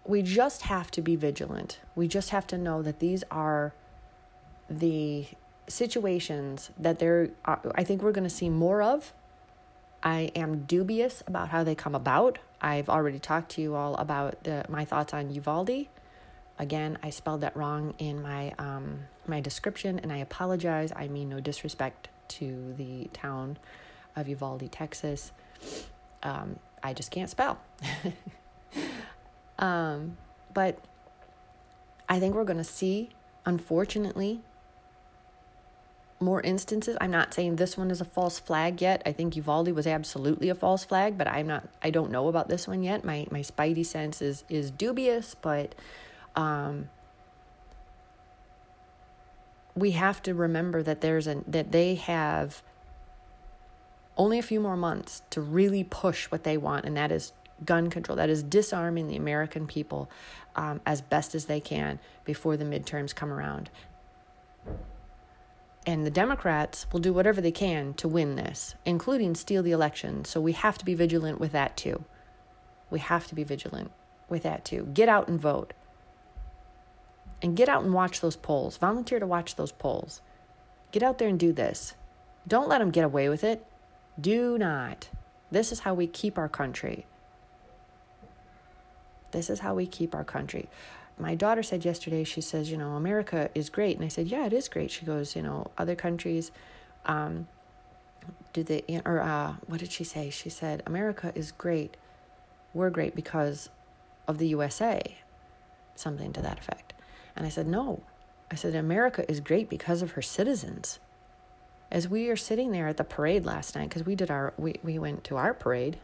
We 0.09 0.23
just 0.23 0.63
have 0.63 0.91
to 0.91 1.03
be 1.03 1.15
vigilant. 1.17 1.79
We 1.95 2.09
just 2.09 2.31
have 2.31 2.47
to 2.49 2.59
know 2.59 2.81
that 2.83 2.99
these 2.99 3.23
are 3.31 3.75
the 4.71 5.27
situations 5.69 6.71
that 6.79 6.99
there 6.99 7.29
are, 7.45 7.61
I 7.75 7.85
think 7.85 8.03
we're 8.03 8.13
going 8.13 8.25
to 8.25 8.35
see 8.35 8.49
more 8.49 8.83
of. 8.83 9.13
I 10.03 10.33
am 10.35 10.65
dubious 10.65 11.23
about 11.27 11.51
how 11.51 11.63
they 11.63 11.75
come 11.75 11.95
about. 11.95 12.39
I've 12.59 12.89
already 12.89 13.19
talked 13.19 13.51
to 13.53 13.61
you 13.61 13.75
all 13.75 13.97
about 13.97 14.45
the, 14.45 14.65
my 14.69 14.87
thoughts 14.87 15.13
on 15.13 15.31
Uvalde. 15.31 15.89
Again, 16.59 16.99
I 17.03 17.11
spelled 17.11 17.43
that 17.43 17.55
wrong 17.55 17.95
in 17.99 18.23
my 18.23 18.53
um, 18.59 19.01
my 19.29 19.41
description, 19.41 20.01
and 20.01 20.13
I 20.13 20.17
apologize. 20.17 20.91
I 20.97 21.07
mean 21.07 21.29
no 21.29 21.39
disrespect 21.39 22.09
to 22.29 22.75
the 22.77 23.09
town 23.13 23.59
of 24.17 24.27
Uvalde, 24.27 24.73
Texas. 24.73 25.31
Um, 26.25 26.59
I 26.83 26.95
just 26.95 27.13
can't 27.13 27.31
spell. 27.31 27.61
Um, 29.59 30.17
but 30.55 30.79
I 32.09 32.21
think 32.21 32.35
we're 32.35 32.45
going 32.45 32.59
to 32.59 32.65
see, 32.65 33.11
unfortunately, 33.45 34.41
more 36.21 36.41
instances. 36.41 36.97
I'm 37.01 37.11
not 37.11 37.33
saying 37.33 37.57
this 37.57 37.77
one 37.77 37.91
is 37.91 38.01
a 38.01 38.05
false 38.05 38.39
flag 38.39 38.81
yet. 38.81 39.03
I 39.07 39.13
think 39.13 39.37
Uvalde 39.37 39.73
was 39.73 39.87
absolutely 39.87 40.49
a 40.49 40.55
false 40.55 40.85
flag, 40.85 41.17
but 41.17 41.29
I'm 41.29 41.47
not. 41.47 41.69
I 41.83 41.91
don't 41.91 42.11
know 42.11 42.29
about 42.29 42.49
this 42.49 42.67
one 42.67 42.83
yet. 42.83 43.05
My 43.05 43.27
my 43.31 43.41
spidey 43.41 43.87
sense 43.87 44.21
is 44.21 44.45
is 44.49 44.71
dubious, 44.71 45.37
but 45.41 45.75
um, 46.35 46.89
we 49.75 49.93
have 49.93 50.23
to 50.23 50.35
remember 50.35 50.83
that 50.83 51.01
there's 51.01 51.27
a 51.27 51.43
that 51.47 51.73
they 51.73 51.95
have 51.95 52.63
only 54.17 54.39
a 54.39 54.43
few 54.43 54.59
more 54.59 54.77
months 54.77 55.23
to 55.31 55.41
really 55.41 55.85
push 55.85 56.27
what 56.27 56.43
they 56.43 56.57
want, 56.57 56.85
and 56.85 56.97
that 56.97 57.13
is 57.13 57.33
gun 57.65 57.91
control, 57.91 58.17
that 58.17 58.31
is 58.31 58.43
disarming 58.43 59.09
the 59.09 59.17
American 59.17 59.67
people 59.67 60.11
um, 60.57 60.81
as 60.87 61.01
best 61.01 61.35
as 61.35 61.47
they 61.47 61.61
can 61.61 61.99
before 62.25 62.57
the 62.57 62.65
midterms 62.65 63.15
come 63.15 63.33
around. 63.33 63.71
And 65.87 66.05
the 66.05 66.11
Democrats 66.11 66.87
will 66.93 67.01
do 67.01 67.13
whatever 67.13 67.41
they 67.41 67.53
can 67.53 67.95
to 67.95 68.09
win 68.09 68.37
this, 68.37 68.75
including 68.85 69.35
steal 69.35 69.63
the 69.63 69.71
election. 69.71 70.25
So 70.25 70.41
we 70.41 70.53
have 70.53 70.77
to 70.79 70.85
be 70.85 70.95
vigilant 70.95 71.41
with 71.41 71.53
that 71.53 71.77
too. 71.77 72.05
We 72.91 72.99
have 72.99 73.27
to 73.29 73.35
be 73.35 73.45
vigilant 73.45 73.91
with 74.29 74.43
that 74.43 74.65
too. 74.65 74.89
Get 74.93 75.09
out 75.09 75.29
and 75.29 75.41
vote. 75.41 75.73
And 77.41 77.57
get 77.57 77.69
out 77.69 77.85
and 77.85 77.95
watch 77.95 78.21
those 78.21 78.37
polls. 78.37 78.77
Volunteer 78.77 79.19
to 79.19 79.27
watch 79.27 79.57
those 79.57 79.73
polls. 79.73 80.21
Get 80.91 81.03
out 81.03 81.19
there 81.19 81.29
and 81.29 81.39
do 81.39 81.53
this. 81.53 81.95
Don't 82.47 82.69
let 82.69 82.79
them 82.79 82.91
get 82.91 83.05
away 83.05 83.29
with 83.29 83.45
it. 83.45 83.65
Do 84.21 84.59
not. 84.59 85.09
This 85.51 85.71
is 85.73 85.81
how 85.81 85.95
we 85.95 86.07
keep 86.07 86.37
our 86.37 86.49
country. 86.49 87.07
This 89.31 89.51
is 89.51 89.61
how 89.61 89.75
we 89.75 89.87
keep 89.87 90.15
our 90.15 90.25
country. 90.25 90.69
My 91.19 91.35
daughter 91.35 91.63
said 91.63 91.85
yesterday, 91.85 92.25
she 92.25 92.41
says, 92.41 92.71
you 92.71 92.77
know, 92.77 92.93
America 92.93 93.51
is 93.55 93.71
great. 93.71 93.97
And 93.97 94.05
I 94.05 94.09
said, 94.09 94.29
yeah, 94.29 94.47
it 94.47 94.53
is 94.53 94.69
great. 94.69 94.91
She 94.91 95.05
goes, 95.05 95.35
you 95.35 95.43
know, 95.43 95.71
other 95.77 95.97
countries, 95.97 96.53
um, 97.07 97.49
do 98.53 98.63
they, 98.63 98.85
or 99.05 99.21
uh, 99.21 99.55
what 99.67 99.81
did 99.81 99.91
she 99.91 100.05
say? 100.05 100.31
She 100.31 100.49
said, 100.49 100.83
America 100.87 101.33
is 101.35 101.51
great. 101.51 101.97
We're 102.73 102.91
great 102.91 103.17
because 103.17 103.69
of 104.29 104.39
the 104.39 104.47
USA, 104.49 105.17
something 105.97 106.33
to 106.35 106.43
that 106.43 106.59
effect. 106.59 106.93
And 107.35 107.45
I 107.47 107.49
said, 107.49 107.67
no. 107.67 108.03
I 108.51 108.55
said, 108.55 108.75
America 108.75 109.29
is 109.31 109.41
great 109.41 109.69
because 109.69 110.03
of 110.03 110.13
her 110.13 110.23
citizens. 110.23 111.01
As 111.91 112.09
we 112.09 112.29
are 112.29 112.37
sitting 112.37 112.71
there 112.71 112.89
at 112.89 112.97
the 112.97 113.05
parade 113.05 113.45
last 113.45 113.75
night, 113.75 113.89
because 113.89 114.05
we 114.05 114.15
did 114.15 114.31
our, 114.31 114.53
we, 114.57 114.77
we 114.83 114.99
went 114.99 115.25
to 115.25 115.37
our 115.37 115.55
parade 115.55 115.99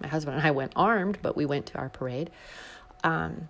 my 0.00 0.08
husband 0.08 0.36
and 0.38 0.46
I 0.46 0.50
went 0.50 0.72
armed, 0.76 1.18
but 1.22 1.36
we 1.36 1.46
went 1.46 1.66
to 1.66 1.78
our 1.78 1.88
parade. 1.88 2.30
Um, 3.04 3.48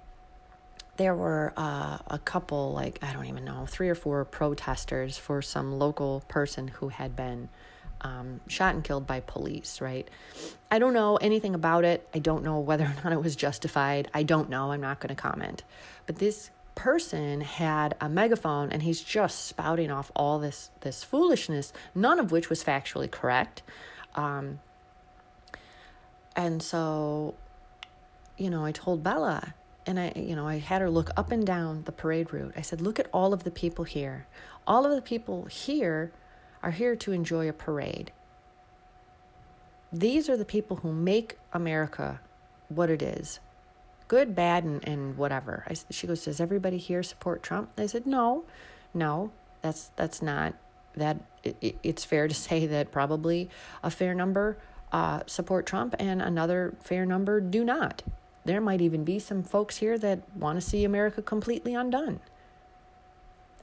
there 0.96 1.14
were 1.14 1.52
uh, 1.56 1.98
a 2.08 2.18
couple, 2.18 2.72
like, 2.72 2.98
I 3.02 3.12
don't 3.12 3.26
even 3.26 3.44
know, 3.44 3.66
three 3.66 3.88
or 3.88 3.94
four 3.94 4.24
protesters 4.24 5.16
for 5.16 5.40
some 5.42 5.78
local 5.78 6.24
person 6.28 6.68
who 6.68 6.88
had 6.88 7.14
been 7.14 7.48
um, 8.00 8.40
shot 8.48 8.74
and 8.74 8.82
killed 8.82 9.06
by 9.06 9.20
police, 9.20 9.80
right? 9.80 10.08
I 10.70 10.78
don't 10.78 10.92
know 10.92 11.16
anything 11.16 11.54
about 11.54 11.84
it. 11.84 12.08
I 12.14 12.18
don't 12.18 12.42
know 12.42 12.58
whether 12.58 12.84
or 12.84 12.94
not 13.04 13.12
it 13.12 13.22
was 13.22 13.36
justified. 13.36 14.08
I 14.12 14.22
don't 14.22 14.50
know. 14.50 14.72
I'm 14.72 14.80
not 14.80 15.00
going 15.00 15.14
to 15.14 15.20
comment. 15.20 15.64
But 16.06 16.16
this 16.16 16.50
person 16.74 17.40
had 17.40 17.96
a 18.00 18.08
megaphone 18.08 18.70
and 18.70 18.82
he's 18.84 19.00
just 19.00 19.46
spouting 19.46 19.90
off 19.90 20.12
all 20.14 20.38
this 20.38 20.70
this 20.82 21.02
foolishness, 21.02 21.72
none 21.92 22.20
of 22.20 22.30
which 22.30 22.48
was 22.48 22.62
factually 22.62 23.10
correct. 23.10 23.62
Um, 24.14 24.60
and 26.38 26.62
so, 26.62 27.34
you 28.36 28.48
know, 28.48 28.64
I 28.64 28.70
told 28.70 29.02
Bella, 29.02 29.54
and 29.86 29.98
I, 29.98 30.12
you 30.14 30.36
know, 30.36 30.46
I 30.46 30.58
had 30.58 30.80
her 30.80 30.88
look 30.88 31.10
up 31.16 31.32
and 31.32 31.44
down 31.44 31.82
the 31.82 31.90
parade 31.90 32.32
route. 32.32 32.54
I 32.56 32.60
said, 32.60 32.80
look 32.80 33.00
at 33.00 33.08
all 33.12 33.32
of 33.32 33.42
the 33.42 33.50
people 33.50 33.84
here. 33.84 34.28
All 34.64 34.86
of 34.86 34.94
the 34.94 35.02
people 35.02 35.46
here 35.46 36.12
are 36.62 36.70
here 36.70 36.94
to 36.94 37.10
enjoy 37.10 37.48
a 37.48 37.52
parade. 37.52 38.12
These 39.92 40.28
are 40.28 40.36
the 40.36 40.44
people 40.44 40.76
who 40.76 40.92
make 40.92 41.38
America 41.52 42.20
what 42.68 42.88
it 42.88 43.02
is 43.02 43.40
good, 44.06 44.34
bad, 44.34 44.62
and, 44.64 44.86
and 44.88 45.18
whatever. 45.18 45.64
I, 45.68 45.74
she 45.90 46.06
goes, 46.06 46.24
Does 46.24 46.40
everybody 46.40 46.78
here 46.78 47.02
support 47.02 47.42
Trump? 47.42 47.70
I 47.76 47.86
said, 47.86 48.06
No, 48.06 48.44
no, 48.94 49.32
that's, 49.60 49.90
that's 49.96 50.22
not. 50.22 50.54
That 50.96 51.18
it, 51.42 51.78
it's 51.82 52.04
fair 52.04 52.28
to 52.28 52.34
say 52.48 52.66
that 52.68 52.92
probably 52.92 53.50
a 53.82 53.90
fair 53.90 54.14
number 54.14 54.56
uh, 54.92 55.20
support 55.26 55.66
Trump 55.66 55.94
and 55.98 56.22
another 56.22 56.74
fair 56.80 57.04
number 57.04 57.40
do 57.40 57.64
not. 57.64 58.02
There 58.44 58.60
might 58.60 58.80
even 58.80 59.04
be 59.04 59.18
some 59.18 59.42
folks 59.42 59.78
here 59.78 59.98
that 59.98 60.20
want 60.34 60.60
to 60.60 60.66
see 60.66 60.84
America 60.84 61.20
completely 61.20 61.74
undone. 61.74 62.20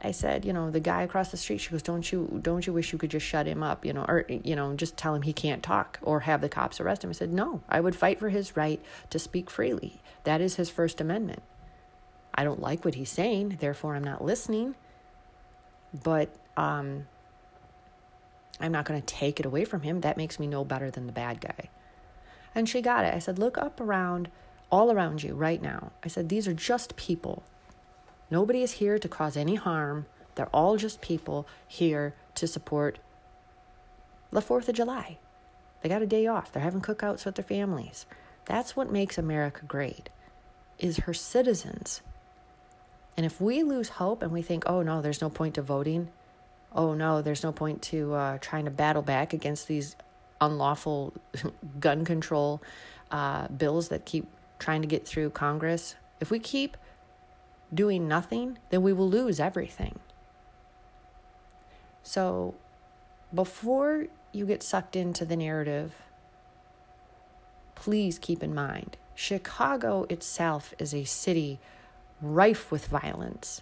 I 0.02 0.12
said, 0.12 0.46
you 0.46 0.54
know, 0.54 0.70
the 0.70 0.80
guy 0.80 1.02
across 1.02 1.32
the 1.32 1.38
street, 1.38 1.60
she 1.60 1.72
goes, 1.72 1.82
don't 1.82 2.12
you, 2.12 2.40
don't 2.44 2.68
you 2.68 2.74
wish 2.74 2.92
you 2.92 3.00
could 3.00 3.10
just 3.10 3.26
shut 3.26 3.48
him 3.48 3.64
up, 3.64 3.86
you 3.86 3.94
know, 3.94 4.06
or, 4.08 4.26
you 4.30 4.56
know, 4.56 4.76
just 4.76 4.98
tell 4.98 5.16
him 5.16 5.24
he 5.24 5.34
can't 5.34 5.64
talk 5.64 5.98
or 6.04 6.20
have 6.22 6.42
the 6.42 6.50
cops 6.50 6.80
arrest 6.80 7.04
him. 7.04 7.10
I 7.10 7.14
said, 7.14 7.34
no, 7.34 7.62
I 7.68 7.80
would 7.80 7.96
fight 7.96 8.20
for 8.20 8.30
his 8.30 8.56
right 8.56 8.80
to 9.10 9.18
speak 9.18 9.50
freely. 9.50 10.02
That 10.24 10.42
is 10.42 10.56
his 10.56 10.70
First 10.70 11.02
Amendment. 11.02 11.42
I 12.36 12.44
don't 12.44 12.62
like 12.62 12.86
what 12.86 12.96
he's 12.96 13.10
saying, 13.10 13.58
therefore 13.60 13.96
I'm 13.96 14.04
not 14.04 14.24
listening. 14.24 14.76
But 16.04 16.36
um, 16.58 17.08
I'm 18.60 18.72
not 18.72 18.86
going 18.86 19.02
to 19.02 19.06
take 19.06 19.40
it 19.40 19.46
away 19.46 19.66
from 19.66 19.82
him. 19.82 20.02
That 20.02 20.18
makes 20.18 20.40
me 20.40 20.48
no 20.48 20.64
better 20.64 20.90
than 20.90 21.08
the 21.08 21.12
bad 21.12 21.42
guy. 21.42 21.70
And 22.54 22.70
she 22.70 22.82
got 22.82 23.06
it. 23.06 23.14
I 23.14 23.20
said, 23.20 23.38
look 23.38 23.58
up 23.58 23.82
around, 23.82 24.30
all 24.72 24.92
around 24.92 25.24
you 25.24 25.36
right 25.36 25.62
now. 25.62 25.92
I 26.04 26.08
said, 26.08 26.30
these 26.30 26.48
are 26.48 26.54
just 26.54 26.96
people. 26.96 27.44
Nobody 28.32 28.62
is 28.62 28.74
here 28.74 28.98
to 28.98 29.08
cause 29.08 29.36
any 29.36 29.56
harm. 29.56 30.06
They're 30.36 30.48
all 30.48 30.78
just 30.78 31.02
people 31.02 31.48
here 31.68 32.16
to 32.36 32.48
support 32.48 33.00
the 34.32 34.42
4th 34.42 34.70
of 34.70 34.76
July. 34.76 35.18
They 35.82 35.90
got 35.90 36.02
a 36.02 36.08
day 36.08 36.28
off. 36.28 36.52
They're 36.52 36.64
having 36.64 36.82
cookouts 36.82 37.26
with 37.26 37.36
their 37.36 37.44
families. 37.44 38.06
That's 38.46 38.76
what 38.76 38.92
makes 38.92 39.18
America 39.18 39.66
great 39.66 40.10
is 40.80 40.98
her 40.98 41.14
citizens. 41.14 42.02
And 43.18 43.26
if 43.26 43.40
we 43.40 43.64
lose 43.64 43.90
hope 43.90 44.22
and 44.22 44.32
we 44.32 44.42
think, 44.42 44.64
oh 44.66 44.82
no, 44.82 45.02
there's 45.02 45.22
no 45.22 45.30
point 45.30 45.56
to 45.56 45.62
voting, 45.62 46.10
oh 46.76 46.94
no, 46.94 47.22
there's 47.22 47.44
no 47.44 47.52
point 47.52 47.82
to 47.84 48.14
uh, 48.14 48.38
trying 48.40 48.66
to 48.66 48.72
battle 48.72 49.02
back 49.02 49.34
against 49.34 49.68
these 49.68 49.96
unlawful 50.42 51.14
gun 51.80 52.06
control 52.06 52.62
uh, 53.12 53.48
bills 53.48 53.88
that 53.90 54.06
keep 54.06 54.28
trying 54.60 54.82
to 54.82 54.88
get 54.88 55.08
through 55.08 55.30
Congress, 55.30 55.96
if 56.20 56.30
we 56.30 56.40
keep 56.40 56.78
doing 57.74 58.08
nothing, 58.08 58.58
then 58.70 58.82
we 58.82 58.94
will 58.94 59.10
lose 59.10 59.40
everything. 59.40 60.00
So 62.04 62.56
before 63.34 64.06
you 64.32 64.46
get 64.46 64.64
sucked 64.64 64.96
into 64.96 65.26
the 65.26 65.36
narrative, 65.36 65.96
please 67.74 68.20
keep 68.20 68.44
in 68.44 68.54
mind 68.54 68.98
Chicago 69.16 70.06
itself 70.10 70.74
is 70.78 70.94
a 70.94 71.06
city 71.06 71.60
rife 72.22 72.70
with 72.70 72.88
violence. 72.88 73.62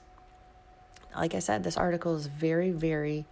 Like 1.16 1.36
I 1.36 1.40
said, 1.40 1.64
this 1.64 1.78
article 1.78 2.16
is 2.16 2.28
very, 2.28 2.72
very 2.72 3.26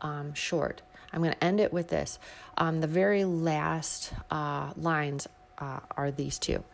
um, 0.00 0.34
short. 0.34 0.82
I'm 1.12 1.20
going 1.20 1.32
to 1.32 1.44
end 1.44 1.60
it 1.60 1.72
with 1.72 1.88
this. 1.88 2.18
Um, 2.56 2.80
the 2.80 2.86
very 2.86 3.24
last 3.24 4.12
uh, 4.30 4.72
lines 4.76 5.28
uh, 5.58 5.80
are 5.96 6.10
these 6.10 6.38
two, 6.38 6.64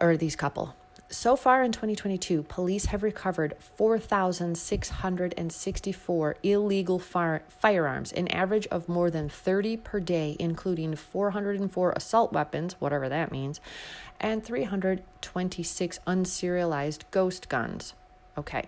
or 0.00 0.16
these 0.16 0.36
couple. 0.36 0.74
So 1.10 1.36
far 1.36 1.64
in 1.64 1.72
2022, 1.72 2.42
police 2.42 2.84
have 2.86 3.02
recovered 3.02 3.54
4,664 3.58 6.36
illegal 6.42 6.98
fire- 6.98 7.42
firearms, 7.48 8.12
an 8.12 8.28
average 8.28 8.66
of 8.66 8.90
more 8.90 9.10
than 9.10 9.30
30 9.30 9.78
per 9.78 10.00
day, 10.00 10.36
including 10.38 10.94
404 10.94 11.94
assault 11.96 12.34
weapons, 12.34 12.76
whatever 12.78 13.08
that 13.08 13.32
means, 13.32 13.58
and 14.20 14.44
326 14.44 16.00
unserialized 16.06 17.04
ghost 17.10 17.48
guns. 17.48 17.94
Okay, 18.36 18.64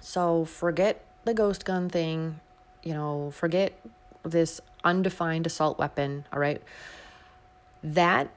so 0.00 0.44
forget 0.44 1.04
the 1.24 1.34
ghost 1.34 1.64
gun 1.64 1.88
thing, 1.88 2.40
you 2.82 2.94
know, 2.94 3.30
forget 3.32 3.72
this 4.22 4.60
undefined 4.84 5.46
assault 5.46 5.78
weapon, 5.78 6.24
all 6.32 6.38
right? 6.38 6.62
That 7.82 8.30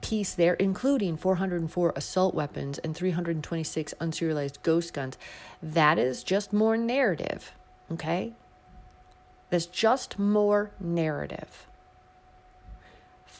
piece 0.00 0.34
there, 0.34 0.54
including 0.54 1.16
404 1.16 1.92
assault 1.96 2.34
weapons 2.34 2.78
and 2.78 2.94
326 2.94 3.94
unserialized 4.00 4.62
ghost 4.62 4.92
guns. 4.92 5.16
That 5.62 5.98
is 5.98 6.22
just 6.22 6.52
more 6.52 6.76
narrative, 6.76 7.52
okay? 7.90 8.34
That's 9.50 9.66
just 9.66 10.18
more 10.18 10.72
narrative. 10.78 11.66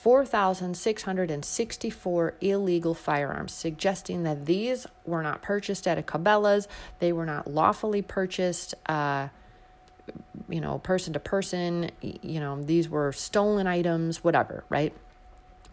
4,664 0.05 2.35
illegal 2.43 2.93
firearms, 2.93 3.55
suggesting 3.55 4.25
that 4.25 4.45
these 4.45 4.87
were 5.07 5.23
not 5.23 5.41
purchased 5.41 5.89
at 5.89 5.97
a 5.97 6.03
Cabela's, 6.03 6.69
they 6.99 7.11
were 7.11 7.25
not 7.25 7.47
lawfully 7.47 8.03
purchased, 8.03 8.75
uh, 8.85 9.29
you 10.47 10.61
know, 10.61 10.79
person 10.79 11.15
to 11.15 11.21
person, 11.21 11.91
you 12.03 12.39
know, 12.39 12.61
these 12.61 12.87
were 12.87 13.13
stolen 13.13 13.67
items, 13.67 14.23
whatever, 14.23 14.65
right? 14.69 14.93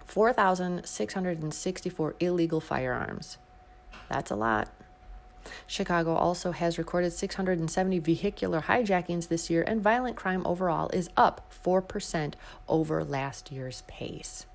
4,664 0.06 2.16
illegal 2.22 2.62
firearms. 2.62 3.38
That's 4.08 4.32
a 4.32 4.38
lot. 4.38 4.70
Chicago 5.68 6.14
also 6.14 6.52
has 6.52 6.78
recorded 6.78 7.14
670 7.14 8.00
vehicular 8.00 8.62
hijackings 8.62 9.28
this 9.28 9.50
year, 9.50 9.64
and 9.66 9.82
violent 9.82 10.16
crime 10.16 10.46
overall 10.46 10.90
is 10.92 11.10
up 11.18 11.52
4% 11.52 12.34
over 12.68 13.04
last 13.04 13.52
year's 13.52 13.84
pace. 13.88 14.46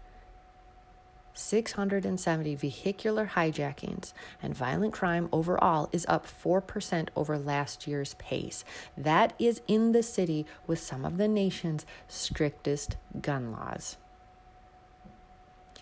670 1.37 2.55
vehicular 2.55 3.31
hijackings 3.35 4.13
and 4.43 4.55
violent 4.57 4.93
crime 4.93 5.29
overall 5.33 5.89
is 5.93 6.07
up 6.09 6.27
4% 6.27 7.09
over 7.15 7.39
last 7.39 7.87
year's 7.87 8.15
pace. 8.15 8.65
That 8.97 9.35
is 9.39 9.61
in 9.69 9.93
the 9.93 10.03
city 10.03 10.47
with 10.67 10.79
some 10.79 11.05
of 11.05 11.19
the 11.19 11.29
nation's 11.29 11.85
strictest 12.09 12.97
gun 13.21 13.53
laws. 13.53 13.99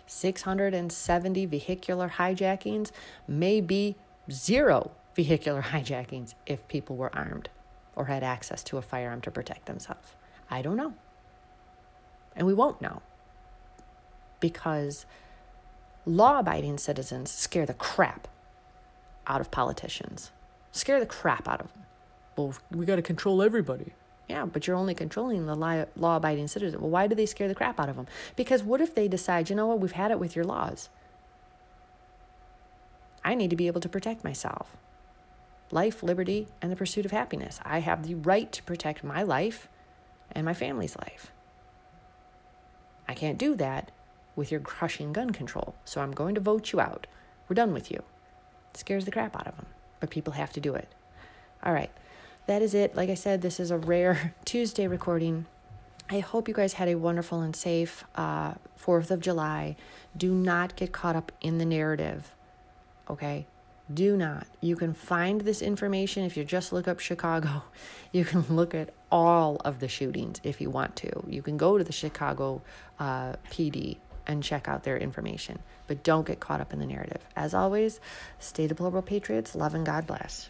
670 0.07 1.45
vehicular 1.45 2.09
hijackings, 2.17 2.91
may 3.27 3.61
be 3.61 3.95
zero 4.31 4.91
vehicular 5.15 5.61
hijackings 5.71 6.33
if 6.45 6.67
people 6.67 6.95
were 6.95 7.15
armed 7.15 7.49
or 7.95 8.05
had 8.05 8.23
access 8.23 8.63
to 8.63 8.77
a 8.77 8.81
firearm 8.81 9.21
to 9.21 9.31
protect 9.31 9.65
themselves. 9.65 10.15
I 10.49 10.61
don't 10.61 10.77
know. 10.77 10.93
And 12.35 12.45
we 12.45 12.53
won't 12.53 12.81
know 12.81 13.01
because 14.39 15.05
law 16.05 16.39
abiding 16.39 16.77
citizens 16.77 17.31
scare 17.31 17.65
the 17.65 17.73
crap 17.73 18.27
out 19.25 19.41
of 19.41 19.49
politicians, 19.49 20.31
scare 20.71 20.99
the 20.99 21.05
crap 21.05 21.47
out 21.47 21.61
of 21.61 21.73
them. 21.73 21.83
Well, 22.35 22.53
we 22.69 22.85
got 22.85 22.97
to 22.97 23.01
control 23.01 23.41
everybody. 23.41 23.93
Yeah, 24.27 24.45
but 24.45 24.65
you're 24.65 24.75
only 24.75 24.95
controlling 24.95 25.45
the 25.45 25.55
law 25.55 26.17
abiding 26.17 26.47
citizen. 26.47 26.81
Well, 26.81 26.89
why 26.89 27.07
do 27.07 27.15
they 27.15 27.27
scare 27.27 27.47
the 27.47 27.55
crap 27.55 27.79
out 27.79 27.89
of 27.89 27.95
them? 27.95 28.07
Because 28.35 28.63
what 28.63 28.81
if 28.81 28.95
they 28.95 29.07
decide, 29.07 29.49
you 29.49 29.55
know 29.55 29.67
what, 29.67 29.79
we've 29.79 29.91
had 29.91 30.11
it 30.11 30.19
with 30.19 30.35
your 30.35 30.45
laws? 30.45 30.89
I 33.25 33.35
need 33.35 33.49
to 33.49 33.57
be 33.57 33.67
able 33.67 33.81
to 33.81 33.89
protect 33.89 34.23
myself. 34.23 34.77
Life, 35.71 36.01
liberty, 36.01 36.47
and 36.61 36.71
the 36.71 36.77
pursuit 36.77 37.05
of 37.05 37.11
happiness. 37.11 37.59
I 37.65 37.79
have 37.79 38.07
the 38.07 38.15
right 38.15 38.49
to 38.53 38.63
protect 38.63 39.03
my 39.03 39.21
life 39.21 39.67
and 40.31 40.45
my 40.45 40.53
family's 40.53 40.95
life. 40.95 41.33
I 43.09 43.13
can't 43.13 43.37
do 43.37 43.55
that 43.55 43.91
with 44.37 44.49
your 44.49 44.61
crushing 44.61 45.11
gun 45.11 45.31
control, 45.31 45.75
so 45.83 45.99
I'm 45.99 46.11
going 46.11 46.35
to 46.35 46.41
vote 46.41 46.71
you 46.71 46.79
out. 46.79 47.07
We're 47.49 47.55
done 47.55 47.73
with 47.73 47.91
you. 47.91 48.03
It 48.73 48.77
scares 48.77 49.03
the 49.03 49.11
crap 49.11 49.35
out 49.35 49.47
of 49.47 49.57
them, 49.57 49.67
but 49.99 50.09
people 50.09 50.33
have 50.33 50.53
to 50.53 50.61
do 50.61 50.73
it. 50.73 50.87
All 51.61 51.73
right 51.73 51.91
that 52.47 52.61
is 52.61 52.73
it. 52.73 52.95
Like 52.95 53.09
I 53.09 53.15
said, 53.15 53.41
this 53.41 53.59
is 53.59 53.71
a 53.71 53.77
rare 53.77 54.33
Tuesday 54.45 54.87
recording. 54.87 55.45
I 56.09 56.19
hope 56.19 56.47
you 56.47 56.53
guys 56.53 56.73
had 56.73 56.87
a 56.87 56.95
wonderful 56.95 57.41
and 57.41 57.55
safe 57.55 58.03
uh, 58.15 58.53
4th 58.79 59.09
of 59.09 59.19
July. 59.19 59.75
Do 60.15 60.33
not 60.33 60.75
get 60.75 60.91
caught 60.91 61.15
up 61.15 61.31
in 61.41 61.57
the 61.57 61.65
narrative, 61.65 62.31
okay? 63.09 63.47
Do 63.93 64.17
not. 64.17 64.47
You 64.61 64.75
can 64.75 64.93
find 64.93 65.41
this 65.41 65.61
information 65.61 66.23
if 66.23 66.35
you 66.35 66.43
just 66.43 66.73
look 66.73 66.87
up 66.87 66.99
Chicago. 66.99 67.63
You 68.11 68.23
can 68.23 68.43
look 68.43 68.73
at 68.73 68.93
all 69.11 69.57
of 69.65 69.79
the 69.79 69.89
shootings 69.89 70.39
if 70.41 70.61
you 70.61 70.69
want 70.69 70.95
to. 70.97 71.25
You 71.27 71.41
can 71.41 71.57
go 71.57 71.77
to 71.77 71.83
the 71.83 71.91
Chicago 71.91 72.61
uh, 72.97 73.33
PD 73.51 73.97
and 74.25 74.41
check 74.41 74.69
out 74.69 74.83
their 74.83 74.97
information. 74.97 75.59
But 75.87 76.01
don't 76.01 76.25
get 76.25 76.39
caught 76.39 76.61
up 76.61 76.71
in 76.71 76.79
the 76.79 76.85
narrative. 76.85 77.21
As 77.35 77.53
always, 77.53 77.99
stay 78.39 78.67
deplorable 78.67 79.01
patriots, 79.01 79.53
love 79.53 79.75
and 79.75 79.85
God 79.85 80.07
bless. 80.07 80.49